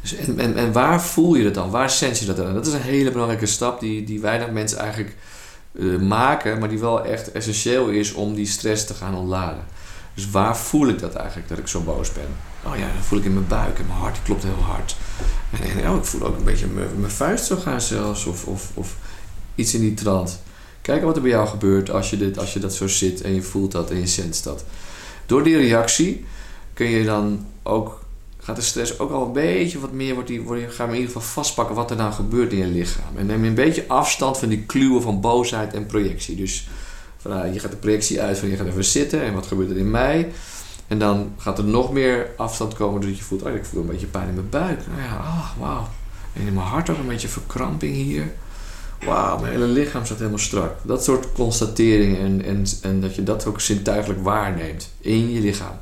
Dus 0.00 0.16
en, 0.16 0.38
en, 0.38 0.56
en 0.56 0.72
waar 0.72 1.02
voel 1.02 1.34
je 1.34 1.44
dat 1.44 1.54
dan? 1.54 1.70
Waar 1.70 1.90
sens 1.90 2.20
je 2.20 2.26
dat 2.26 2.36
dan? 2.36 2.54
Dat 2.54 2.66
is 2.66 2.72
een 2.72 2.80
hele 2.80 3.10
belangrijke 3.10 3.46
stap 3.46 3.80
die, 3.80 4.04
die 4.04 4.20
weinig 4.20 4.50
mensen 4.50 4.78
eigenlijk 4.78 5.16
uh, 5.72 6.00
maken, 6.00 6.58
maar 6.58 6.68
die 6.68 6.78
wel 6.78 7.04
echt 7.04 7.32
essentieel 7.32 7.88
is 7.88 8.12
om 8.12 8.34
die 8.34 8.46
stress 8.46 8.86
te 8.86 8.94
gaan 8.94 9.14
ontladen. 9.14 9.64
Dus 10.14 10.30
waar 10.30 10.56
voel 10.56 10.88
ik 10.88 10.98
dat 10.98 11.14
eigenlijk, 11.14 11.48
dat 11.48 11.58
ik 11.58 11.66
zo 11.66 11.80
boos 11.80 12.12
ben? 12.12 12.28
Oh 12.64 12.76
ja, 12.76 12.92
dan 12.92 13.02
voel 13.02 13.18
ik 13.18 13.24
in 13.24 13.34
mijn 13.34 13.46
buik 13.46 13.78
en 13.78 13.86
mijn 13.86 13.98
hart 13.98 14.14
die 14.14 14.22
klopt 14.22 14.42
heel 14.42 14.62
hard. 14.62 14.96
En, 15.50 15.82
en 15.82 15.90
oh, 15.90 15.96
ik 15.96 16.04
voel 16.04 16.22
ook 16.22 16.36
een 16.36 16.44
beetje 16.44 16.66
mijn, 16.66 17.00
mijn 17.00 17.12
vuist 17.12 17.44
zo 17.44 17.56
gaan 17.56 17.80
zelfs, 17.80 18.24
of, 18.24 18.46
of, 18.46 18.70
of 18.74 18.96
iets 19.54 19.74
in 19.74 19.80
die 19.80 19.94
trant. 19.94 20.42
Kijk 20.82 21.02
wat 21.02 21.16
er 21.16 21.22
bij 21.22 21.30
jou 21.30 21.48
gebeurt 21.48 21.90
als 21.90 22.10
je, 22.10 22.16
dit, 22.16 22.38
als 22.38 22.52
je 22.52 22.58
dat 22.58 22.74
zo 22.74 22.88
zit 22.88 23.20
en 23.20 23.34
je 23.34 23.42
voelt 23.42 23.72
dat 23.72 23.90
en 23.90 23.98
je 23.98 24.06
sens 24.06 24.42
dat. 24.42 24.64
Door 25.26 25.42
die 25.42 25.56
reactie 25.56 26.24
kun 26.74 26.86
je 26.86 27.04
dan 27.04 27.46
ook 27.62 28.00
gaat 28.50 28.58
de 28.58 28.66
stress 28.68 28.98
ook 28.98 29.10
al 29.10 29.26
een 29.26 29.32
beetje 29.32 29.80
wat 29.80 29.92
meer, 29.92 30.14
wordt 30.14 30.28
die, 30.28 30.40
wordt, 30.40 30.74
gaan 30.74 30.88
in 30.88 30.94
ieder 30.94 31.06
geval 31.06 31.28
vastpakken 31.28 31.74
wat 31.74 31.90
er 31.90 31.96
nou 31.96 32.12
gebeurt 32.12 32.52
in 32.52 32.58
je 32.58 32.66
lichaam. 32.66 33.16
En 33.16 33.26
neem 33.26 33.42
je 33.42 33.48
een 33.48 33.54
beetje 33.54 33.84
afstand 33.88 34.38
van 34.38 34.48
die 34.48 34.62
kluwen 34.62 35.02
van 35.02 35.20
boosheid 35.20 35.74
en 35.74 35.86
projectie. 35.86 36.36
Dus 36.36 36.68
van, 37.18 37.52
je 37.52 37.60
gaat 37.60 37.70
de 37.70 37.76
projectie 37.76 38.20
uit 38.20 38.38
van 38.38 38.48
je 38.48 38.56
gaat 38.56 38.66
even 38.66 38.84
zitten 38.84 39.22
en 39.22 39.34
wat 39.34 39.46
gebeurt 39.46 39.70
er 39.70 39.76
in 39.76 39.90
mij. 39.90 40.32
En 40.86 40.98
dan 40.98 41.32
gaat 41.36 41.58
er 41.58 41.64
nog 41.64 41.92
meer 41.92 42.30
afstand 42.36 42.74
komen 42.74 43.00
doordat 43.00 43.18
je 43.18 43.24
voelt, 43.24 43.42
oh, 43.42 43.54
ik 43.54 43.64
voel 43.64 43.80
een 43.80 43.86
beetje 43.86 44.06
pijn 44.06 44.28
in 44.28 44.34
mijn 44.34 44.48
buik. 44.48 44.80
Nou 44.86 45.00
ja, 45.00 45.16
oh, 45.16 45.50
wauw. 45.58 45.88
En 46.32 46.46
in 46.46 46.54
mijn 46.54 46.66
hart 46.66 46.90
ook 46.90 46.98
een 46.98 47.06
beetje 47.06 47.28
verkramping 47.28 47.94
hier. 47.94 48.32
Wauw, 49.04 49.38
mijn 49.38 49.52
hele 49.52 49.66
lichaam 49.66 50.04
staat 50.04 50.18
helemaal 50.18 50.38
strak. 50.38 50.74
Dat 50.82 51.04
soort 51.04 51.32
constateringen 51.32 52.20
en, 52.20 52.44
en, 52.44 52.64
en 52.82 53.00
dat 53.00 53.14
je 53.14 53.22
dat 53.22 53.46
ook 53.46 53.60
zintuigelijk 53.60 54.22
waarneemt 54.22 54.90
in 55.00 55.32
je 55.32 55.40
lichaam. 55.40 55.78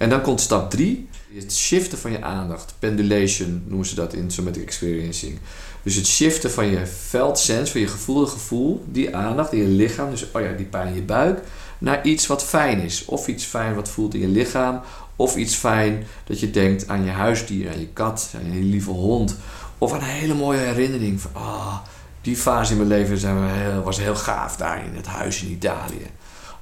En 0.00 0.08
dan 0.08 0.20
komt 0.20 0.40
stap 0.40 0.70
drie, 0.70 1.08
het 1.34 1.56
shiften 1.56 1.98
van 1.98 2.12
je 2.12 2.22
aandacht. 2.22 2.74
Pendulation 2.78 3.62
noemen 3.66 3.86
ze 3.86 3.94
dat 3.94 4.12
in 4.12 4.30
somatic 4.30 4.62
experiencing. 4.62 5.38
Dus 5.82 5.94
het 5.94 6.06
shiften 6.06 6.50
van 6.50 6.66
je 6.66 6.86
veldsens, 6.86 7.70
van 7.70 7.80
je 7.80 7.86
gevoel, 7.86 8.26
gevoel, 8.26 8.84
die 8.86 9.16
aandacht 9.16 9.52
in 9.52 9.58
je 9.58 9.68
lichaam, 9.68 10.10
dus 10.10 10.30
oh 10.32 10.42
ja, 10.42 10.52
die 10.52 10.66
pijn 10.66 10.88
in 10.88 10.94
je 10.94 11.02
buik, 11.02 11.42
naar 11.78 12.06
iets 12.06 12.26
wat 12.26 12.44
fijn 12.44 12.80
is. 12.80 13.04
Of 13.04 13.26
iets 13.26 13.44
fijn 13.44 13.74
wat 13.74 13.88
voelt 13.88 14.14
in 14.14 14.20
je 14.20 14.28
lichaam, 14.28 14.80
of 15.16 15.36
iets 15.36 15.54
fijn 15.54 16.06
dat 16.24 16.40
je 16.40 16.50
denkt 16.50 16.88
aan 16.88 17.04
je 17.04 17.10
huisdier, 17.10 17.70
aan 17.70 17.80
je 17.80 17.88
kat, 17.88 18.34
aan 18.34 18.54
je 18.54 18.64
lieve 18.64 18.90
hond. 18.90 19.36
Of 19.78 19.92
aan 19.92 19.98
een 19.98 20.04
hele 20.04 20.34
mooie 20.34 20.58
herinnering 20.58 21.20
van, 21.20 21.30
ah, 21.34 21.76
die 22.20 22.36
fase 22.36 22.72
in 22.72 22.76
mijn 22.76 22.88
leven 22.88 23.84
was 23.84 23.98
heel 23.98 24.16
gaaf 24.16 24.56
daar 24.56 24.84
in 24.84 24.94
het 24.94 25.06
huis 25.06 25.42
in 25.42 25.50
Italië. 25.50 26.06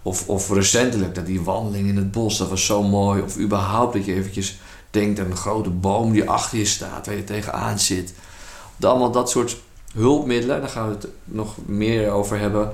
Of, 0.09 0.29
of 0.29 0.51
recentelijk, 0.51 1.15
dat 1.15 1.27
die 1.27 1.41
wandeling 1.41 1.89
in 1.89 1.97
het 1.97 2.13
bos, 2.13 2.39
dat 2.39 2.49
was 2.49 2.65
zo 2.65 2.83
mooi. 2.83 3.23
Of 3.23 3.39
überhaupt 3.39 3.93
dat 3.93 4.05
je 4.05 4.15
eventjes 4.15 4.59
denkt 4.91 5.21
aan 5.21 5.31
een 5.31 5.37
grote 5.37 5.71
boom 5.71 6.13
die 6.13 6.31
achter 6.31 6.59
je 6.59 6.65
staat, 6.65 7.07
waar 7.07 7.17
je 7.17 7.25
tegenaan 7.25 7.79
zit. 7.79 8.15
Allemaal 8.81 9.11
dat 9.11 9.31
soort 9.31 9.57
hulpmiddelen, 9.93 10.61
daar 10.61 10.69
gaan 10.69 10.89
we 10.89 10.95
het 10.95 11.09
nog 11.25 11.55
meer 11.67 12.11
over 12.11 12.39
hebben 12.39 12.73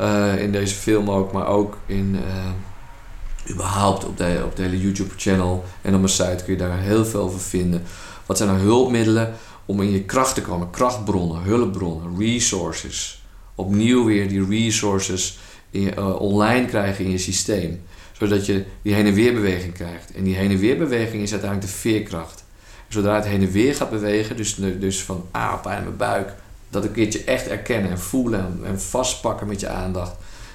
uh, 0.00 0.42
in 0.42 0.52
deze 0.52 0.74
film 0.74 1.10
ook, 1.10 1.32
maar 1.32 1.46
ook 1.46 1.76
in 1.86 2.14
uh, 2.14 3.50
überhaupt 3.50 4.04
op 4.04 4.16
de, 4.16 4.42
op 4.44 4.56
de 4.56 4.62
hele 4.62 4.80
YouTube-channel 4.80 5.64
en 5.82 5.94
op 5.94 6.00
mijn 6.00 6.12
site 6.12 6.44
kun 6.44 6.52
je 6.52 6.58
daar 6.58 6.78
heel 6.78 7.04
veel 7.04 7.20
over 7.20 7.40
vinden. 7.40 7.82
Wat 8.26 8.36
zijn 8.36 8.48
nou 8.48 8.60
hulpmiddelen 8.60 9.34
om 9.64 9.80
in 9.80 9.90
je 9.90 10.02
kracht 10.02 10.34
te 10.34 10.42
komen? 10.42 10.70
Krachtbronnen, 10.70 11.42
hulpbronnen, 11.42 12.18
resources. 12.18 13.24
Opnieuw 13.54 14.04
weer 14.04 14.28
die 14.28 14.46
resources 14.46 15.38
je, 15.80 15.92
uh, 15.98 16.20
online 16.20 16.66
krijgen 16.66 17.04
in 17.04 17.10
je 17.10 17.18
systeem. 17.18 17.82
Zodat 18.12 18.46
je 18.46 18.64
die 18.82 18.94
heen 18.94 19.06
en 19.06 19.14
weer 19.14 19.34
beweging 19.34 19.72
krijgt. 19.72 20.12
En 20.12 20.24
die 20.24 20.34
heen 20.34 20.50
en 20.50 20.58
weer 20.58 20.78
beweging 20.78 21.22
is 21.22 21.32
uiteindelijk 21.32 21.70
de 21.70 21.78
veerkracht. 21.78 22.44
Zodra 22.88 23.14
het 23.14 23.26
heen 23.26 23.42
en 23.42 23.50
weer 23.50 23.74
gaat 23.74 23.90
bewegen, 23.90 24.36
dus, 24.36 24.54
dus 24.54 25.02
van 25.02 25.26
ah, 25.30 25.62
pijn 25.62 25.78
in 25.78 25.84
mijn 25.84 25.96
buik, 25.96 26.32
dat 26.70 26.84
een 26.84 26.92
keertje 26.92 27.24
echt 27.24 27.48
erkennen 27.48 27.90
en 27.90 27.98
voelen 27.98 28.40
en, 28.40 28.60
en 28.64 28.80
vastpakken 28.80 29.46
met 29.46 29.60
je 29.60 29.68
aandacht. 29.68 30.12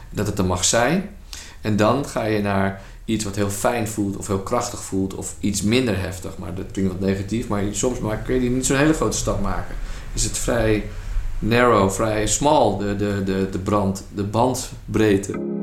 Dat 0.09 0.27
het 0.27 0.37
er 0.37 0.45
mag 0.45 0.65
zijn. 0.65 1.09
En 1.61 1.75
dan 1.75 2.05
ga 2.07 2.23
je 2.23 2.41
naar 2.41 2.81
iets 3.05 3.23
wat 3.23 3.35
heel 3.35 3.49
fijn 3.49 3.87
voelt 3.87 4.17
of 4.17 4.27
heel 4.27 4.39
krachtig 4.39 4.83
voelt 4.83 5.13
of 5.13 5.35
iets 5.39 5.61
minder 5.61 5.99
heftig. 5.99 6.37
Maar 6.37 6.55
dat 6.55 6.71
klinkt 6.71 6.91
wat 6.91 7.01
negatief, 7.01 7.47
maar 7.47 7.63
soms 7.71 7.97
kun 8.25 8.43
je 8.43 8.49
niet 8.49 8.65
zo'n 8.65 8.77
hele 8.77 8.93
grote 8.93 9.17
stap 9.17 9.41
maken. 9.41 9.75
Is 10.13 10.23
het 10.23 10.37
vrij 10.37 10.83
narrow, 11.41 11.89
vrij 11.89 12.27
small, 12.27 12.77
de, 12.77 12.95
de, 12.95 13.23
de, 13.23 13.49
de, 13.51 13.59
brand, 13.59 14.03
de 14.15 14.23
bandbreedte. 14.23 15.60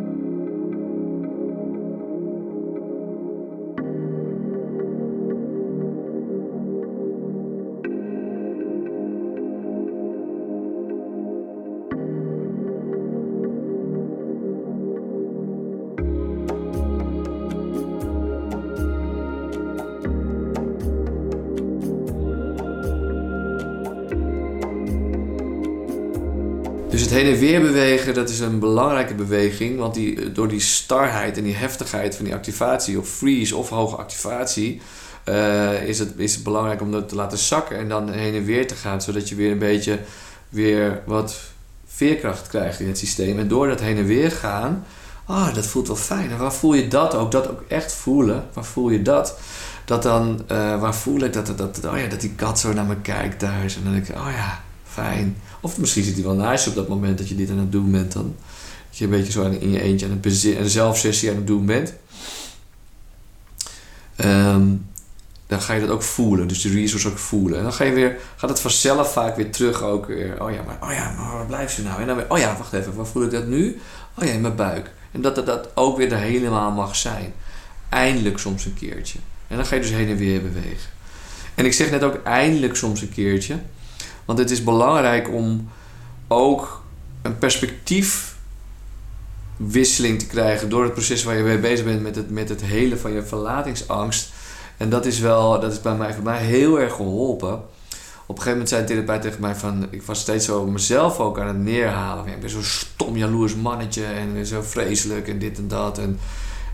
Het 27.09 27.17
heen 27.17 27.33
en 27.33 27.39
weer 27.39 27.61
bewegen, 27.61 28.15
dat 28.15 28.29
is 28.29 28.41
een 28.41 28.59
belangrijke 28.59 29.15
beweging. 29.15 29.79
Want 29.79 29.95
die, 29.95 30.33
door 30.33 30.49
die 30.49 30.61
starheid 30.61 31.37
en 31.37 31.45
die 31.45 31.55
heftigheid 31.55 32.17
van 32.17 32.25
die 32.25 32.35
activatie, 32.35 32.99
of 32.99 33.09
freeze 33.09 33.57
of 33.57 33.69
hoge 33.69 33.97
activatie, 33.97 34.81
uh, 35.25 35.83
is, 35.83 35.99
het, 35.99 36.13
is 36.17 36.43
belangrijk 36.43 36.81
om 36.81 36.93
dat 36.93 37.09
te 37.09 37.15
laten 37.15 37.39
zakken 37.39 37.79
en 37.79 37.89
dan 37.89 38.11
heen 38.11 38.35
en 38.35 38.45
weer 38.45 38.67
te 38.67 38.75
gaan. 38.75 39.03
Zodat 39.03 39.29
je 39.29 39.35
weer 39.35 39.51
een 39.51 39.59
beetje 39.59 39.99
weer 40.49 41.03
wat 41.07 41.41
veerkracht 41.87 42.49
krijgt 42.49 42.81
in 42.81 42.89
het 42.89 42.99
systeem. 42.99 43.39
En 43.39 43.49
door 43.49 43.69
dat 43.69 43.81
heen 43.81 43.97
en 43.97 44.07
weer 44.07 44.31
gaan, 44.31 44.85
ah, 45.27 45.55
dat 45.55 45.67
voelt 45.67 45.87
wel 45.87 45.97
fijn. 45.97 46.31
En 46.31 46.39
waar 46.39 46.53
voel 46.53 46.75
je 46.75 46.89
dat 46.89 47.15
ook? 47.15 47.31
Dat 47.31 47.51
ook 47.51 47.63
echt 47.69 47.93
voelen. 47.93 48.47
Waar 48.53 48.65
voel 48.65 48.91
je 48.91 49.03
dat? 49.03 49.39
Dat 49.85 50.03
dan, 50.03 50.45
uh, 50.53 50.81
waar 50.81 50.95
voel 50.95 51.21
ik 51.21 51.33
dat, 51.33 51.47
dat, 51.47 51.59
dat, 51.59 51.85
oh 51.85 51.99
ja, 51.99 52.07
dat 52.07 52.21
die 52.21 52.35
kat 52.35 52.59
zo 52.59 52.73
naar 52.73 52.85
me 52.85 52.97
kijkt 52.97 53.39
thuis. 53.39 53.77
En 53.77 53.85
dan 53.85 53.93
denk 53.93 54.09
ik, 54.09 54.17
oh 54.17 54.31
ja, 54.31 54.67
Of 55.61 55.79
misschien 55.79 56.05
zit 56.05 56.15
hij 56.15 56.23
wel 56.23 56.35
naast 56.35 56.65
je 56.65 56.71
op 56.71 56.77
dat 56.77 56.89
moment 56.89 57.19
dat 57.19 57.29
je 57.29 57.35
dit 57.35 57.51
aan 57.51 57.59
het 57.59 57.73
doen 57.73 57.91
bent. 57.91 58.13
Dan. 58.13 58.35
Dat 58.89 58.99
je 58.99 59.05
een 59.05 59.11
beetje 59.11 59.33
zo 59.33 59.45
in 59.45 59.71
je 59.71 59.81
eentje 59.81 60.07
aan 60.07 60.21
het 60.23 60.45
een 60.45 60.71
zelfsessie 60.71 61.31
aan 61.31 61.37
het 61.37 61.47
doen 61.47 61.67
bent. 61.67 61.95
Um, 64.25 64.87
dan 65.49 65.61
ga 65.61 65.75
je 65.75 65.81
dat 65.81 65.91
ook 65.91 66.03
voelen. 66.03 66.49
Dus 66.49 66.63
de 66.63 66.69
resource 66.69 67.09
ook 67.09 67.19
voelen. 67.19 67.59
En 67.59 67.63
dan 67.63 67.73
ga 67.73 67.85
je 67.85 67.93
weer, 67.93 68.19
gaat 68.37 68.51
het 68.51 68.61
vanzelf 68.61 69.13
vaak 69.13 69.37
weer 69.37 69.51
terug 69.51 69.83
ook 69.83 70.07
weer. 70.07 70.43
Oh 70.43 70.53
ja, 70.53 70.63
maar, 70.63 70.79
oh 70.83 70.93
ja, 70.93 71.15
maar 71.17 71.33
waar 71.33 71.47
blijft 71.47 71.75
ze 71.75 71.83
nou? 71.83 72.01
En 72.01 72.07
dan 72.07 72.17
weer, 72.17 72.27
oh 72.29 72.39
ja, 72.39 72.57
wacht 72.57 72.73
even, 72.73 72.95
waar 72.95 73.07
voel 73.07 73.23
ik 73.23 73.31
dat 73.31 73.47
nu? 73.47 73.81
Oh 74.15 74.25
ja, 74.25 74.33
in 74.33 74.41
mijn 74.41 74.57
buik. 74.57 74.91
En 75.13 75.21
dat 75.21 75.35
dat, 75.35 75.47
dat 75.47 75.69
ook 75.75 75.97
weer 75.97 76.13
er 76.13 76.19
helemaal 76.19 76.71
mag 76.71 76.97
zijn. 76.97 77.33
Eindelijk 77.89 78.39
soms 78.39 78.65
een 78.65 78.75
keertje. 78.75 79.19
En 79.47 79.57
dan 79.57 79.67
ga 79.67 79.75
je 79.75 79.81
dus 79.81 79.91
heen 79.91 80.09
en 80.09 80.17
weer 80.17 80.43
bewegen. 80.43 80.91
En 81.55 81.65
ik 81.65 81.73
zeg 81.73 81.91
net 81.91 82.03
ook 82.03 82.23
eindelijk 82.23 82.77
soms 82.77 83.01
een 83.01 83.13
keertje. 83.13 83.59
Want 84.29 84.41
het 84.41 84.51
is 84.51 84.65
belangrijk 84.65 85.33
om 85.33 85.69
ook 86.27 86.83
een 87.23 87.39
perspectiefwisseling 87.39 90.19
te 90.19 90.27
krijgen 90.27 90.69
door 90.69 90.83
het 90.83 90.93
proces 90.93 91.23
waar 91.23 91.37
je 91.37 91.43
mee 91.43 91.59
bezig 91.59 91.85
bent 91.85 92.03
met 92.03 92.17
het, 92.17 92.31
met 92.31 92.49
het 92.49 92.63
hele 92.63 92.97
van 92.97 93.13
je 93.13 93.23
verlatingsangst. 93.23 94.33
En 94.77 94.91
dat 94.91 95.07
is 95.07 95.19
wel, 95.19 95.61
dat 95.61 95.73
is 95.73 95.81
bij 95.81 95.95
mij, 95.95 96.15
voor 96.15 96.25
mij 96.25 96.39
heel 96.39 96.81
erg 96.81 96.95
geholpen. 96.95 97.53
Op 97.53 98.37
een 98.37 98.43
gegeven 98.43 98.51
moment 98.51 98.69
zei 98.69 98.87
de 98.87 98.89
therapeut 98.89 99.23
tegen 99.23 99.41
mij 99.41 99.55
van, 99.55 99.87
ik 99.91 100.03
was 100.03 100.21
steeds 100.21 100.45
zo 100.45 100.67
mezelf 100.67 101.19
ook 101.19 101.41
aan 101.41 101.47
het 101.47 101.59
neerhalen. 101.59 102.27
Ik 102.27 102.41
ben 102.41 102.51
zo'n 102.51 102.63
stom 102.63 103.17
jaloers 103.17 103.55
mannetje 103.55 104.05
en 104.05 104.47
zo 104.47 104.63
vreselijk 104.63 105.29
en 105.29 105.39
dit 105.39 105.59
en 105.59 105.69
dat. 105.69 105.99
En, 105.99 106.19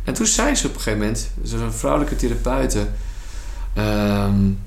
en 0.05 0.15
toen 0.15 0.27
zei 0.27 0.55
ze 0.55 0.67
op 0.67 0.75
een 0.75 0.81
gegeven 0.81 0.99
moment, 0.99 1.31
zo'n 1.43 1.73
vrouwelijke 1.73 2.17
therapeute, 2.17 2.87
um, 3.79 4.59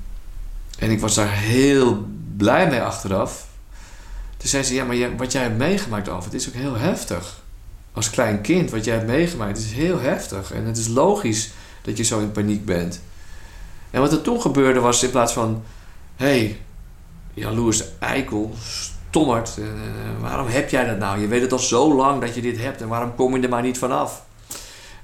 en 0.78 0.90
ik 0.90 1.00
was 1.00 1.14
daar 1.14 1.32
heel 1.32 2.06
blij 2.38 2.68
mee 2.68 2.80
achteraf. 2.80 3.46
Toen 4.36 4.48
zei 4.48 4.62
ze, 4.62 4.74
ja, 4.74 4.84
maar 4.84 5.16
wat 5.16 5.32
jij 5.32 5.42
hebt 5.42 5.58
meegemaakt 5.58 6.24
het 6.24 6.34
is 6.34 6.48
ook 6.48 6.54
heel 6.54 6.76
heftig. 6.76 7.42
Als 7.92 8.10
klein 8.10 8.40
kind, 8.40 8.70
wat 8.70 8.84
jij 8.84 8.94
hebt 8.94 9.06
meegemaakt, 9.06 9.58
is 9.58 9.72
heel 9.72 9.98
heftig. 9.98 10.52
En 10.52 10.64
het 10.64 10.76
is 10.76 10.88
logisch 10.88 11.50
dat 11.82 11.96
je 11.96 12.02
zo 12.02 12.18
in 12.18 12.32
paniek 12.32 12.64
bent. 12.64 13.00
En 13.90 14.00
wat 14.00 14.12
er 14.12 14.22
toen 14.22 14.40
gebeurde 14.40 14.80
was, 14.80 15.02
in 15.02 15.10
plaats 15.10 15.32
van... 15.32 15.62
Hé, 16.16 16.26
hey, 16.26 16.60
jaloers 17.34 17.84
eikel, 17.98 18.54
stommerd. 19.10 19.56
Uh, 19.58 19.66
waarom 20.20 20.46
heb 20.46 20.70
jij 20.70 20.86
dat 20.86 20.98
nou? 20.98 21.20
Je 21.20 21.26
weet 21.26 21.40
het 21.40 21.52
al 21.52 21.58
zo 21.58 21.94
lang 21.94 22.20
dat 22.20 22.34
je 22.34 22.40
dit 22.40 22.58
hebt. 22.58 22.80
En 22.80 22.88
waarom 22.88 23.14
kom 23.14 23.36
je 23.36 23.42
er 23.42 23.48
maar 23.48 23.62
niet 23.62 23.78
vanaf? 23.78 24.22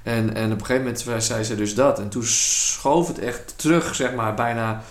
En, 0.03 0.35
en 0.35 0.51
op 0.51 0.59
een 0.59 0.65
gegeven 0.65 1.01
moment 1.05 1.23
zei 1.23 1.43
ze 1.43 1.55
dus 1.55 1.75
dat. 1.75 1.99
En 1.99 2.09
toen 2.09 2.23
schoof 2.23 3.07
het 3.07 3.19
echt 3.19 3.53
terug, 3.55 3.95
zeg 3.95 4.13
maar, 4.13 4.33
bijna 4.33 4.83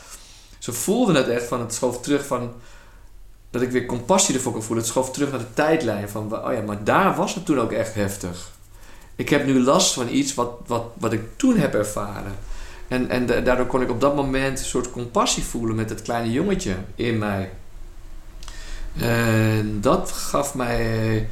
ze 0.64 0.72
voelden 0.72 1.14
het 1.14 1.28
echt 1.28 1.46
van, 1.46 1.60
het 1.60 1.74
schoof 1.74 2.00
terug 2.00 2.26
van, 2.26 2.52
dat 3.50 3.62
ik 3.62 3.70
weer 3.70 3.86
compassie 3.86 4.34
ervoor 4.34 4.52
kon 4.52 4.62
voelen. 4.62 4.84
Het 4.84 4.92
schoof 4.92 5.10
terug 5.10 5.30
naar 5.30 5.38
de 5.38 5.54
tijdlijn 5.54 6.08
van, 6.08 6.46
oh 6.46 6.52
ja, 6.52 6.60
maar 6.60 6.84
daar 6.84 7.16
was 7.16 7.34
het 7.34 7.46
toen 7.46 7.60
ook 7.60 7.72
echt 7.72 7.94
heftig. 7.94 8.50
Ik 9.16 9.28
heb 9.28 9.46
nu 9.46 9.60
last 9.60 9.94
van 9.94 10.08
iets 10.08 10.34
wat, 10.34 10.50
wat, 10.66 10.84
wat 10.98 11.12
ik 11.12 11.22
toen 11.36 11.56
heb 11.56 11.74
ervaren. 11.74 12.34
En, 12.88 13.10
en 13.10 13.26
daardoor 13.26 13.66
kon 13.66 13.82
ik 13.82 13.90
op 13.90 14.00
dat 14.00 14.14
moment 14.14 14.58
een 14.58 14.64
soort 14.64 14.90
compassie 14.90 15.44
voelen 15.44 15.76
met 15.76 15.90
het 15.90 16.02
kleine 16.02 16.32
jongetje 16.32 16.76
in 16.94 17.18
mij. 17.18 17.50
En 18.96 19.80
dat 19.80 20.12
gaf 20.12 20.54
mij 20.54 21.28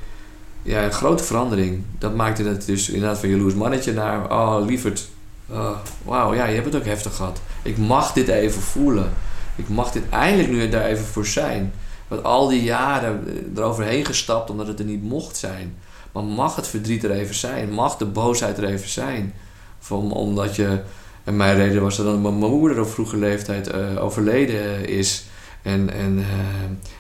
ja, 0.62 0.84
een 0.84 0.92
grote 0.92 1.24
verandering. 1.24 1.84
Dat 1.98 2.14
maakte 2.14 2.42
het 2.42 2.66
dus 2.66 2.88
inderdaad 2.88 3.18
van 3.18 3.28
jaloers 3.28 3.54
mannetje 3.54 3.92
naar, 3.92 4.30
oh 4.30 4.66
lieverd, 4.66 5.08
uh, 5.50 5.70
wauw, 6.04 6.34
ja, 6.34 6.46
je 6.46 6.54
hebt 6.54 6.66
het 6.66 6.76
ook 6.76 6.84
heftig 6.84 7.14
gehad. 7.16 7.40
Ik 7.62 7.78
mag 7.78 8.12
dit 8.12 8.28
even 8.28 8.62
voelen. 8.62 9.12
Ik 9.56 9.68
mag 9.68 9.92
dit 9.92 10.02
eindelijk 10.08 10.50
nu 10.50 10.68
daar 10.68 10.84
even 10.84 11.04
voor 11.04 11.26
zijn. 11.26 11.72
Want 12.08 12.24
al 12.24 12.48
die 12.48 12.62
jaren 12.62 13.26
eh, 13.26 13.56
eroverheen 13.56 14.04
gestapt 14.04 14.50
omdat 14.50 14.66
het 14.66 14.78
er 14.78 14.84
niet 14.84 15.02
mocht 15.02 15.36
zijn. 15.36 15.76
Maar 16.12 16.24
mag 16.24 16.56
het 16.56 16.68
verdriet 16.68 17.04
er 17.04 17.10
even 17.10 17.34
zijn? 17.34 17.70
Mag 17.70 17.96
de 17.96 18.04
boosheid 18.04 18.58
er 18.58 18.64
even 18.64 18.88
zijn? 18.88 19.34
Van, 19.78 20.12
omdat 20.12 20.56
je... 20.56 20.80
En 21.24 21.36
mijn 21.36 21.56
reden 21.56 21.82
was 21.82 21.96
dat 21.96 22.20
mijn 22.20 22.34
moeder 22.34 22.80
op 22.80 22.90
vroege 22.90 23.16
leeftijd 23.16 23.74
uh, 23.74 24.04
overleden 24.04 24.88
is. 24.88 25.24
En, 25.62 25.92
en, 25.92 26.18
uh, 26.18 26.24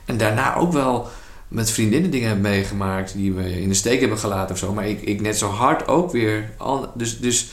en 0.04 0.16
daarna 0.16 0.56
ook 0.56 0.72
wel 0.72 1.08
met 1.48 1.70
vriendinnen 1.70 2.10
dingen 2.10 2.28
heb 2.28 2.38
meegemaakt 2.38 3.12
die 3.12 3.32
we 3.32 3.60
in 3.60 3.68
de 3.68 3.74
steek 3.74 4.00
hebben 4.00 4.18
gelaten 4.18 4.54
of 4.54 4.58
zo. 4.58 4.72
Maar 4.72 4.88
ik, 4.88 5.02
ik 5.02 5.20
net 5.20 5.38
zo 5.38 5.48
hard 5.48 5.88
ook 5.88 6.12
weer. 6.12 6.50
Dus, 6.94 7.20
dus 7.20 7.48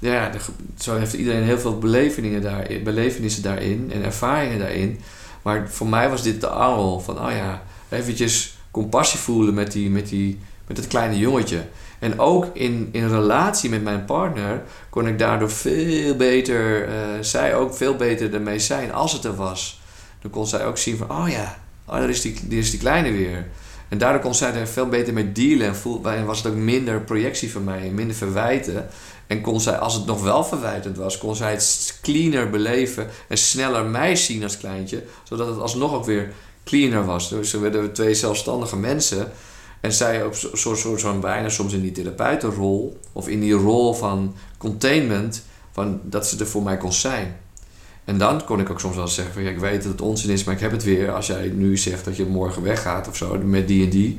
ja, 0.00 0.30
zo 0.78 0.96
heeft 0.96 1.12
iedereen 1.12 1.42
heel 1.42 1.58
veel 1.58 1.78
belevenissen, 1.78 2.42
daar, 2.42 2.66
belevenissen 2.84 3.42
daarin 3.42 3.90
en 3.92 4.04
ervaringen 4.04 4.58
daarin. 4.58 5.00
Maar 5.42 5.68
voor 5.68 5.88
mij 5.88 6.08
was 6.08 6.22
dit 6.22 6.40
de 6.40 6.48
angel 6.48 7.00
van, 7.00 7.18
oh 7.26 7.30
ja, 7.30 7.62
eventjes 7.88 8.58
compassie 8.70 9.18
voelen 9.18 9.54
met, 9.54 9.72
die, 9.72 9.90
met, 9.90 10.08
die, 10.08 10.38
met 10.66 10.76
het 10.76 10.86
kleine 10.86 11.18
jongetje. 11.18 11.62
En 11.98 12.18
ook 12.18 12.46
in, 12.52 12.88
in 12.92 13.08
relatie 13.08 13.70
met 13.70 13.82
mijn 13.82 14.04
partner 14.04 14.62
kon 14.90 15.06
ik 15.06 15.18
daardoor 15.18 15.50
veel 15.50 16.16
beter, 16.16 16.88
uh, 16.88 16.94
zij 17.20 17.54
ook 17.54 17.74
veel 17.74 17.96
beter 17.96 18.34
ermee 18.34 18.58
zijn 18.58 18.92
als 18.92 19.12
het 19.12 19.24
er 19.24 19.36
was. 19.36 19.80
Dan 20.20 20.30
kon 20.30 20.46
zij 20.46 20.66
ook 20.66 20.78
zien 20.78 20.96
van, 20.96 21.10
oh 21.10 21.28
ja, 21.28 21.58
oh, 21.84 21.94
daar, 21.94 22.08
is 22.08 22.20
die, 22.20 22.34
daar 22.42 22.58
is 22.58 22.70
die 22.70 22.80
kleine 22.80 23.12
weer. 23.12 23.46
En 23.90 23.98
daardoor 23.98 24.20
kon 24.20 24.34
zij 24.34 24.54
er 24.54 24.66
veel 24.66 24.88
beter 24.88 25.12
mee 25.12 25.32
dealen 25.32 25.74
en, 26.04 26.24
was 26.24 26.42
het 26.42 26.52
ook 26.52 26.58
minder 26.58 27.00
projectie 27.00 27.52
van 27.52 27.64
mij, 27.64 27.90
minder 27.90 28.16
verwijten. 28.16 28.88
En 29.26 29.40
kon 29.40 29.60
zij, 29.60 29.78
als 29.78 29.94
het 29.94 30.06
nog 30.06 30.22
wel 30.22 30.44
verwijtend 30.44 30.96
was, 30.96 31.18
kon 31.18 31.36
zij 31.36 31.50
het 31.50 31.98
cleaner 32.02 32.50
beleven 32.50 33.08
en 33.28 33.38
sneller 33.38 33.84
mij 33.84 34.16
zien 34.16 34.42
als 34.42 34.58
kleintje, 34.58 35.02
zodat 35.22 35.46
het 35.46 35.58
alsnog 35.58 35.94
ook 35.94 36.04
weer 36.04 36.32
cleaner 36.64 37.04
was. 37.04 37.28
Dus 37.28 37.52
we 37.52 37.58
werden 37.58 37.92
twee 37.92 38.14
zelfstandige 38.14 38.76
mensen. 38.76 39.32
En 39.80 39.92
zij 39.92 40.24
op 40.24 40.34
zo'n 40.34 40.56
zo, 40.56 40.74
zo, 40.74 40.96
zo 40.96 41.18
bijna 41.18 41.48
soms 41.48 41.72
in 41.72 41.80
die 41.80 41.92
therapeutenrol 41.92 42.98
of 43.12 43.28
in 43.28 43.40
die 43.40 43.52
rol 43.52 43.94
van 43.94 44.34
containment, 44.58 45.44
van 45.72 46.00
dat 46.02 46.26
ze 46.26 46.38
er 46.38 46.46
voor 46.46 46.62
mij 46.62 46.76
kon 46.76 46.92
zijn. 46.92 47.36
En 48.10 48.18
dan 48.18 48.44
kon 48.44 48.60
ik 48.60 48.70
ook 48.70 48.80
soms 48.80 48.96
wel 48.96 49.08
zeggen 49.08 49.34
van 49.34 49.42
ja, 49.42 49.50
ik 49.50 49.58
weet 49.58 49.82
dat 49.82 49.92
het 49.92 50.00
onzin 50.00 50.30
is, 50.30 50.44
maar 50.44 50.54
ik 50.54 50.60
heb 50.60 50.70
het 50.70 50.84
weer. 50.84 51.12
Als 51.12 51.26
jij 51.26 51.48
nu 51.48 51.76
zegt 51.76 52.04
dat 52.04 52.16
je 52.16 52.24
morgen 52.24 52.62
weggaat 52.62 53.08
of 53.08 53.16
zo 53.16 53.38
met 53.38 53.68
die 53.68 53.84
en 53.84 53.90
die. 53.90 54.18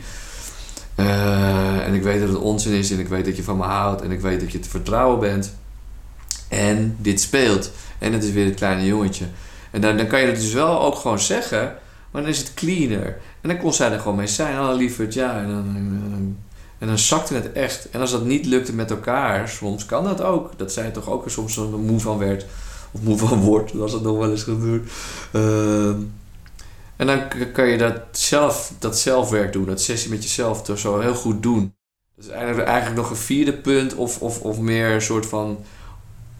Uh, 0.95 1.87
en 1.87 1.93
ik 1.93 2.03
weet 2.03 2.19
dat 2.19 2.29
het 2.29 2.37
onzin 2.37 2.73
is 2.73 2.91
en 2.91 2.99
ik 2.99 3.07
weet 3.07 3.25
dat 3.25 3.35
je 3.35 3.43
van 3.43 3.57
me 3.57 3.63
houdt 3.63 4.01
en 4.01 4.11
ik 4.11 4.21
weet 4.21 4.39
dat 4.39 4.51
je 4.51 4.59
te 4.59 4.69
vertrouwen 4.69 5.19
bent. 5.19 5.53
En 6.49 6.95
dit 6.99 7.21
speelt. 7.21 7.71
En 7.99 8.13
het 8.13 8.23
is 8.23 8.31
weer 8.31 8.45
het 8.45 8.55
kleine 8.55 8.85
jongetje. 8.85 9.25
En 9.71 9.81
dan, 9.81 9.97
dan 9.97 10.07
kan 10.07 10.21
je 10.21 10.27
het 10.27 10.35
dus 10.35 10.53
wel 10.53 10.81
ook 10.81 10.95
gewoon 10.95 11.19
zeggen, 11.19 11.75
maar 12.11 12.21
dan 12.21 12.31
is 12.31 12.37
het 12.39 12.53
cleaner. 12.53 13.17
En 13.41 13.49
dan 13.49 13.57
kon 13.57 13.73
zij 13.73 13.91
er 13.91 13.99
gewoon 13.99 14.17
mee 14.17 14.27
zijn. 14.27 14.59
Oh 14.59 14.75
lieverd, 14.75 15.13
ja. 15.13 15.37
En 15.37 15.47
dan, 15.47 15.75
en, 16.79 16.89
en 16.89 16.99
zakte 16.99 17.33
het 17.33 17.51
echt. 17.51 17.89
En 17.89 18.01
als 18.01 18.11
dat 18.11 18.25
niet 18.25 18.45
lukte 18.45 18.73
met 18.73 18.91
elkaar, 18.91 19.49
soms 19.49 19.85
kan 19.85 20.03
dat 20.03 20.21
ook. 20.21 20.51
Dat 20.57 20.71
zij 20.71 20.89
toch 20.89 21.09
ook 21.09 21.25
er 21.25 21.31
soms 21.31 21.55
moe 21.55 21.99
van 21.99 22.17
werd. 22.17 22.45
Of 22.91 23.01
moe 23.01 23.17
van 23.17 23.39
wordt, 23.51 23.73
was 23.73 23.93
het 23.93 24.03
nog 24.03 24.17
wel 24.17 24.31
eens 24.31 24.43
gebeurd. 24.43 24.91
Uh, 25.31 25.95
en 26.95 27.07
dan 27.07 27.21
kan 27.53 27.67
je 27.67 27.77
dat, 27.77 28.01
zelf, 28.11 28.73
dat 28.79 28.99
zelfwerk 28.99 29.53
doen, 29.53 29.65
dat 29.65 29.81
sessie 29.81 30.09
met 30.09 30.23
jezelf 30.23 30.61
toch 30.63 30.79
zo 30.79 30.99
heel 30.99 31.15
goed 31.15 31.43
doen. 31.43 31.73
Dat 32.15 32.25
is 32.25 32.31
eigenlijk, 32.31 32.67
eigenlijk 32.67 33.01
nog 33.01 33.09
een 33.09 33.15
vierde 33.15 33.53
punt, 33.53 33.95
of, 33.95 34.21
of, 34.21 34.41
of 34.41 34.59
meer 34.59 34.89
een 34.89 35.01
soort 35.01 35.25
van 35.25 35.57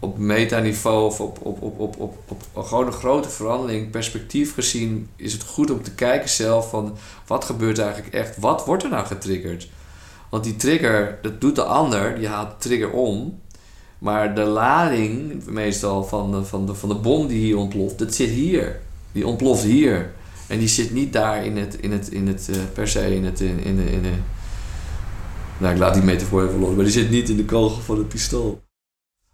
op 0.02 0.18
metaniveau 0.18 1.04
of 1.04 1.20
op, 1.20 1.38
op, 1.42 1.62
op, 1.62 1.80
op, 1.80 2.00
op, 2.00 2.16
op 2.28 2.64
gewoon 2.64 2.86
een 2.86 2.92
grote 2.92 3.30
verandering, 3.30 3.90
perspectief 3.90 4.54
gezien, 4.54 5.08
is 5.16 5.32
het 5.32 5.42
goed 5.42 5.70
om 5.70 5.82
te 5.82 5.94
kijken 5.94 6.28
zelf 6.28 6.70
van 6.70 6.96
wat 7.26 7.44
gebeurt 7.44 7.78
eigenlijk 7.78 8.14
echt, 8.14 8.36
wat 8.36 8.64
wordt 8.64 8.82
er 8.82 8.90
nou 8.90 9.06
getriggerd? 9.06 9.68
Want 10.30 10.44
die 10.44 10.56
trigger, 10.56 11.18
dat 11.22 11.40
doet 11.40 11.56
de 11.56 11.64
ander, 11.64 12.14
die 12.14 12.28
haalt 12.28 12.50
de 12.50 12.68
trigger 12.68 12.90
om. 12.90 13.40
Maar 14.02 14.34
de 14.34 14.44
lading, 14.44 15.44
meestal 15.46 16.04
van 16.04 16.30
de, 16.30 16.44
van 16.44 16.66
de, 16.66 16.74
van 16.74 16.88
de 16.88 16.94
bom 16.94 17.26
die 17.26 17.38
hier 17.38 17.56
ontploft, 17.56 17.98
dat 17.98 18.14
zit 18.14 18.28
hier. 18.28 18.80
Die 19.12 19.26
ontploft 19.26 19.62
hier. 19.62 20.12
En 20.46 20.58
die 20.58 20.68
zit 20.68 20.92
niet 20.92 21.12
daar 21.12 21.44
in 21.44 21.56
het, 21.56 21.74
in 21.74 21.92
het, 21.92 22.08
in 22.08 22.26
het 22.26 22.46
uh, 22.50 22.56
per 22.72 22.88
se 22.88 23.14
in 23.14 23.24
het, 23.24 23.40
in, 23.40 23.58
in, 23.58 23.78
in, 23.78 24.04
nou 25.58 25.72
ik 25.72 25.78
laat 25.78 25.94
die 25.94 26.02
metafoor 26.02 26.46
even 26.46 26.58
los, 26.58 26.74
maar 26.74 26.84
die 26.84 26.92
zit 26.92 27.10
niet 27.10 27.28
in 27.28 27.36
de 27.36 27.44
kogel 27.44 27.80
van 27.80 27.98
het 27.98 28.08
pistool. 28.08 28.62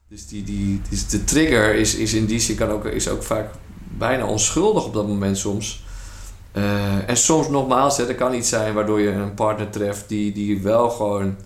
Dus 0.09 0.27
die, 0.27 0.45
die, 0.45 0.81
dus 0.91 1.09
de 1.09 1.25
trigger 1.25 1.75
is, 1.75 1.95
is 1.95 2.15
in 2.15 2.27
die 2.27 2.41
zin 2.41 2.57
kan 2.57 2.69
ook, 2.69 2.85
is 2.85 3.09
ook 3.09 3.23
vaak 3.23 3.51
bijna 3.99 4.27
onschuldig 4.27 4.85
op 4.85 4.95
dat 4.95 5.07
moment 5.07 5.39
soms. 5.39 5.85
Uh, 6.53 7.09
en 7.09 7.17
soms 7.17 7.49
nogmaals, 7.49 7.97
hè, 7.97 8.07
er 8.07 8.15
kan 8.15 8.35
iets 8.35 8.49
zijn 8.49 8.75
waardoor 8.75 9.01
je 9.01 9.11
een 9.11 9.35
partner 9.35 9.71
treft 9.71 10.09
die, 10.09 10.33
die 10.33 10.63
wel 10.63 10.91
gewoon 10.91 11.37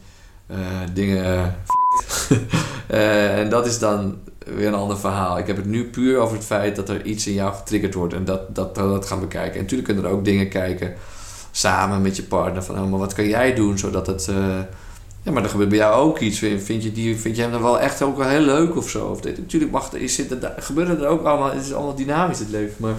uh, 0.50 0.56
dingen. 0.92 1.56
Uh, 2.90 3.38
en 3.40 3.48
dat 3.48 3.66
is 3.66 3.78
dan 3.78 4.18
weer 4.56 4.66
een 4.66 4.74
ander 4.74 4.98
verhaal. 4.98 5.38
Ik 5.38 5.46
heb 5.46 5.56
het 5.56 5.66
nu 5.66 5.84
puur 5.84 6.18
over 6.18 6.36
het 6.36 6.46
feit 6.46 6.76
dat 6.76 6.88
er 6.88 7.04
iets 7.04 7.26
in 7.26 7.34
jou 7.34 7.54
getriggerd 7.54 7.94
wordt 7.94 8.14
en 8.14 8.24
dat, 8.24 8.54
dat, 8.54 8.74
dat 8.74 9.06
gaan 9.06 9.20
bekijken. 9.20 9.54
En 9.54 9.60
natuurlijk 9.60 9.88
kunnen 9.88 10.04
er 10.04 10.16
ook 10.16 10.24
dingen 10.24 10.48
kijken 10.48 10.94
samen 11.50 12.02
met 12.02 12.16
je 12.16 12.22
partner 12.22 12.62
van, 12.62 12.80
oh, 12.80 12.90
maar 12.90 12.98
wat 12.98 13.12
kan 13.12 13.28
jij 13.28 13.54
doen 13.54 13.78
zodat 13.78 14.06
het 14.06 14.28
ja, 15.22 15.32
maar 15.32 15.42
er 15.42 15.48
gebeurt 15.48 15.68
bij 15.68 15.78
jou 15.78 15.94
ook 15.94 16.18
iets. 16.18 16.38
Vind 16.38 16.82
je, 16.82 16.92
die, 16.92 17.16
vind 17.16 17.36
je 17.36 17.42
hem 17.42 17.50
dan 17.50 17.62
wel 17.62 17.80
echt 17.80 18.02
ook 18.02 18.16
wel 18.16 18.28
heel 18.28 18.40
leuk 18.40 18.76
of 18.76 18.88
zo? 18.88 19.06
Of 19.06 19.20
dit, 19.20 19.38
natuurlijk 19.38 19.72
mag, 19.72 19.92
is, 19.92 20.14
zit 20.14 20.30
er, 20.30 20.54
gebeuren 20.58 21.00
er 21.00 21.06
ook 21.06 21.24
allemaal, 21.24 21.52
het 21.52 21.64
is 21.64 21.72
allemaal 21.72 21.94
dynamisch 21.94 22.38
het 22.38 22.50
leven. 22.50 22.74
Maar 22.76 22.94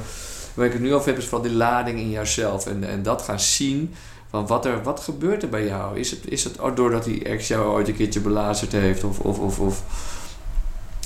waar 0.54 0.66
ik 0.66 0.72
het 0.72 0.82
nu 0.82 0.94
over 0.94 1.08
heb 1.08 1.18
is 1.18 1.26
vooral 1.26 1.48
die 1.48 1.58
lading 1.58 2.00
in 2.00 2.10
jouzelf. 2.10 2.68
En, 2.68 2.84
en 2.84 3.04
dat 3.04 3.22
gaan 3.22 3.40
zien 3.40 3.94
van 4.34 4.48
wat, 4.48 4.66
er, 4.66 4.84
wat 4.84 5.00
gebeurt 5.00 5.44
er 5.44 5.50
bij 5.50 5.66
jou? 5.66 6.00
Is 6.00 6.12
het, 6.12 6.20
is 6.26 6.44
het 6.44 6.58
doordat 6.76 7.04
die 7.04 7.24
ex 7.24 7.48
jou 7.48 7.68
ooit 7.68 7.88
een 7.88 7.96
keertje 7.96 8.20
belazerd 8.20 8.72
heeft? 8.72 9.04
Of, 9.04 9.20
of, 9.20 9.40
of, 9.40 9.60
of 9.60 9.84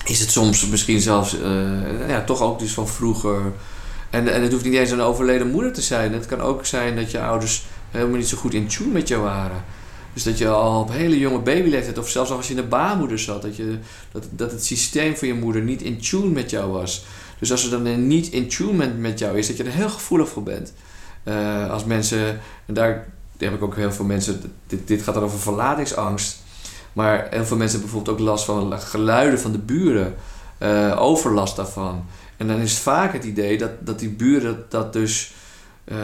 is 0.05 0.19
het 0.19 0.31
soms 0.31 0.67
misschien 0.67 0.99
zelfs 0.99 1.35
uh, 1.35 2.09
ja, 2.09 2.23
toch 2.23 2.41
ook 2.41 2.59
dus 2.59 2.73
van 2.73 2.87
vroeger... 2.87 3.41
En, 4.09 4.33
en 4.33 4.41
het 4.41 4.51
hoeft 4.51 4.63
niet 4.63 4.73
eens 4.73 4.91
een 4.91 5.01
overleden 5.01 5.51
moeder 5.51 5.73
te 5.73 5.81
zijn. 5.81 6.13
Het 6.13 6.25
kan 6.25 6.41
ook 6.41 6.65
zijn 6.65 6.95
dat 6.95 7.11
je 7.11 7.21
ouders 7.21 7.65
helemaal 7.91 8.17
niet 8.17 8.27
zo 8.27 8.37
goed 8.37 8.53
in 8.53 8.67
tune 8.67 8.91
met 8.91 9.07
jou 9.07 9.21
waren. 9.23 9.63
Dus 10.13 10.23
dat 10.23 10.37
je 10.37 10.47
al 10.47 10.81
op 10.81 10.91
hele 10.91 11.19
jonge 11.19 11.39
babyleeftijd, 11.39 11.97
of 11.97 12.09
zelfs 12.09 12.31
als 12.31 12.47
je 12.47 12.53
in 12.55 12.61
de 12.61 12.67
baarmoeder 12.67 13.19
zat, 13.19 13.41
dat, 13.41 13.55
je, 13.55 13.77
dat, 14.11 14.27
dat 14.31 14.51
het 14.51 14.65
systeem 14.65 15.15
van 15.15 15.27
je 15.27 15.33
moeder 15.33 15.61
niet 15.61 15.81
in 15.81 15.99
tune 15.99 16.29
met 16.29 16.49
jou 16.49 16.71
was. 16.71 17.05
Dus 17.39 17.51
als 17.51 17.63
er 17.63 17.83
dan 17.83 18.07
niet 18.07 18.27
in 18.27 18.47
tune 18.47 18.87
met 18.87 19.19
jou 19.19 19.37
is, 19.37 19.47
dat 19.47 19.57
je 19.57 19.63
er 19.63 19.71
heel 19.71 19.89
gevoelig 19.89 20.29
voor 20.29 20.43
bent. 20.43 20.73
Uh, 21.23 21.69
als 21.71 21.85
mensen, 21.85 22.39
en 22.65 22.73
daar 22.73 23.07
heb 23.37 23.53
ik 23.53 23.63
ook 23.63 23.75
heel 23.75 23.91
veel 23.91 24.05
mensen, 24.05 24.55
dit, 24.67 24.87
dit 24.87 25.01
gaat 25.01 25.13
dan 25.13 25.23
over 25.23 25.39
verlatingsangst. 25.39 26.37
Maar 26.93 27.27
heel 27.29 27.45
veel 27.45 27.57
mensen 27.57 27.79
hebben 27.79 27.79
bijvoorbeeld 27.79 28.19
ook 28.19 28.25
last 28.25 28.45
van 28.45 28.79
geluiden 28.79 29.39
van 29.39 29.51
de 29.51 29.57
buren, 29.57 30.15
uh, 30.59 31.01
overlast 31.01 31.55
daarvan. 31.55 32.05
En 32.37 32.47
dan 32.47 32.59
is 32.59 32.77
vaak 32.77 33.13
het 33.13 33.23
idee 33.23 33.57
dat, 33.57 33.71
dat 33.79 33.99
die 33.99 34.09
buren 34.09 34.65
dat 34.69 34.93
dus 34.93 35.33
uh, 35.91 35.97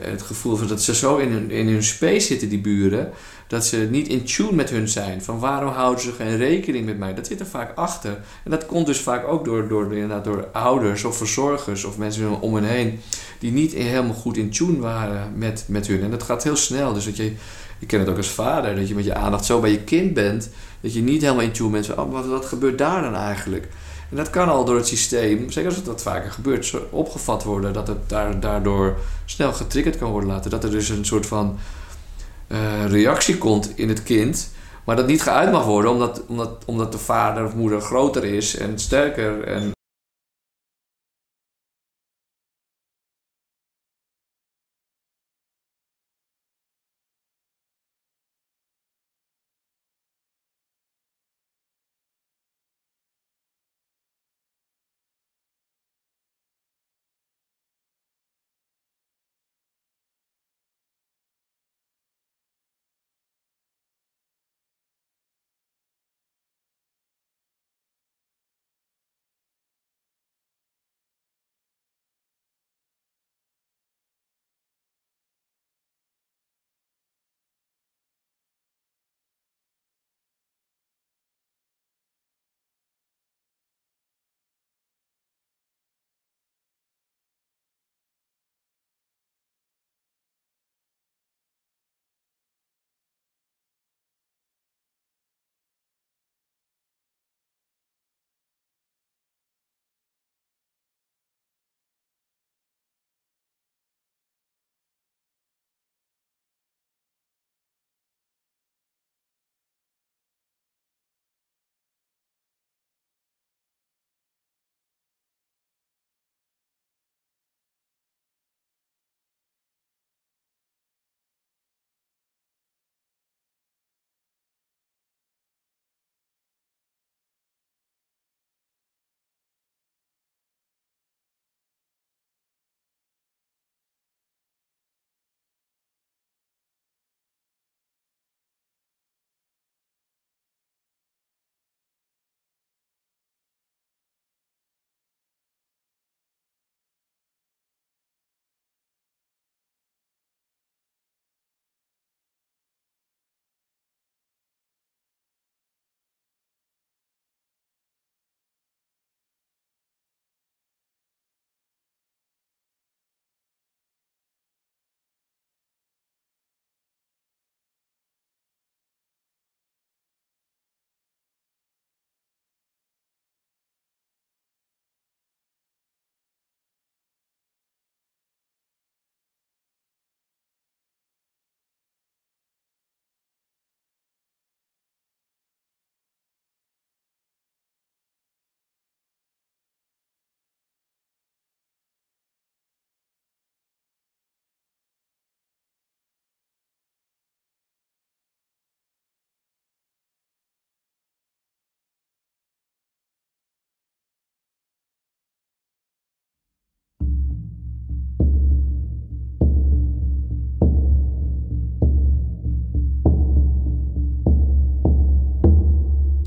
het 0.00 0.22
gevoel 0.22 0.56
van 0.56 0.66
dat 0.66 0.82
ze 0.82 0.94
zo 0.94 1.16
in 1.16 1.32
hun, 1.32 1.50
in 1.50 1.68
hun 1.68 1.82
space 1.82 2.26
zitten, 2.26 2.48
die 2.48 2.60
buren, 2.60 3.10
dat 3.46 3.66
ze 3.66 3.88
niet 3.90 4.08
in 4.08 4.24
tune 4.24 4.52
met 4.52 4.70
hun 4.70 4.88
zijn. 4.88 5.22
Van 5.22 5.38
waarom 5.38 5.72
houden 5.72 6.04
ze 6.04 6.12
geen 6.12 6.36
rekening 6.36 6.86
met 6.86 6.98
mij? 6.98 7.14
Dat 7.14 7.26
zit 7.26 7.40
er 7.40 7.46
vaak 7.46 7.76
achter. 7.76 8.20
En 8.44 8.50
dat 8.50 8.66
komt 8.66 8.86
dus 8.86 9.00
vaak 9.00 9.26
ook 9.28 9.44
door, 9.44 9.68
door, 9.68 10.08
door 10.22 10.48
ouders 10.52 11.04
of 11.04 11.16
verzorgers 11.16 11.84
of 11.84 11.98
mensen 11.98 12.40
om 12.40 12.54
hen 12.54 12.64
heen, 12.64 13.00
die 13.38 13.52
niet 13.52 13.72
helemaal 13.72 14.14
goed 14.14 14.36
in 14.36 14.50
tune 14.50 14.78
waren 14.78 15.32
met, 15.36 15.64
met 15.68 15.86
hun. 15.86 16.02
En 16.02 16.10
dat 16.10 16.22
gaat 16.22 16.42
heel 16.44 16.56
snel. 16.56 16.92
Dus 16.92 17.04
dat 17.04 17.16
je, 17.16 17.32
ik 17.78 17.86
ken 17.86 18.00
het 18.00 18.08
ook 18.08 18.16
als 18.16 18.30
vader, 18.30 18.76
dat 18.76 18.88
je 18.88 18.94
met 18.94 19.04
je 19.04 19.14
aandacht 19.14 19.44
zo 19.44 19.60
bij 19.60 19.70
je 19.70 19.80
kind 19.80 20.14
bent, 20.14 20.50
dat 20.80 20.94
je 20.94 21.02
niet 21.02 21.22
helemaal 21.22 21.44
in 21.44 21.52
tune 21.52 21.70
bent 21.70 21.94
oh, 21.94 22.12
wat, 22.12 22.26
wat 22.26 22.44
gebeurt 22.44 22.78
daar 22.78 23.02
dan 23.02 23.14
eigenlijk? 23.14 23.68
En 24.14 24.20
dat 24.20 24.30
kan 24.30 24.48
al 24.48 24.64
door 24.64 24.76
het 24.76 24.86
systeem, 24.86 25.50
zeker 25.50 25.68
als 25.68 25.78
het 25.78 25.86
wat 25.86 26.02
vaker 26.02 26.30
gebeurt, 26.30 26.74
opgevat 26.90 27.44
worden. 27.44 27.72
Dat 27.72 27.88
het 27.88 28.08
daardoor 28.40 28.96
snel 29.24 29.52
getriggerd 29.52 29.98
kan 29.98 30.10
worden 30.10 30.28
laten. 30.28 30.50
Dat 30.50 30.64
er 30.64 30.70
dus 30.70 30.88
een 30.88 31.04
soort 31.04 31.26
van 31.26 31.58
uh, 32.48 32.86
reactie 32.86 33.38
komt 33.38 33.72
in 33.74 33.88
het 33.88 34.02
kind. 34.02 34.50
Maar 34.84 34.96
dat 34.96 35.06
niet 35.06 35.22
geuit 35.22 35.52
mag 35.52 35.64
worden 35.64 35.90
omdat, 35.90 36.22
omdat, 36.26 36.62
omdat 36.66 36.92
de 36.92 36.98
vader 36.98 37.44
of 37.44 37.54
moeder 37.54 37.80
groter 37.80 38.24
is 38.24 38.56
en 38.56 38.78
sterker 38.78 39.44
en 39.44 39.73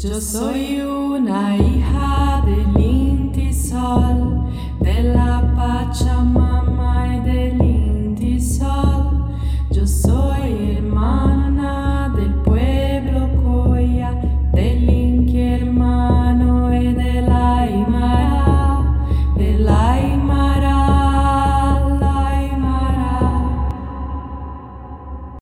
Yo 0.07 0.21
soy 0.21 0.79
una 0.79 1.57
hija 1.57 1.96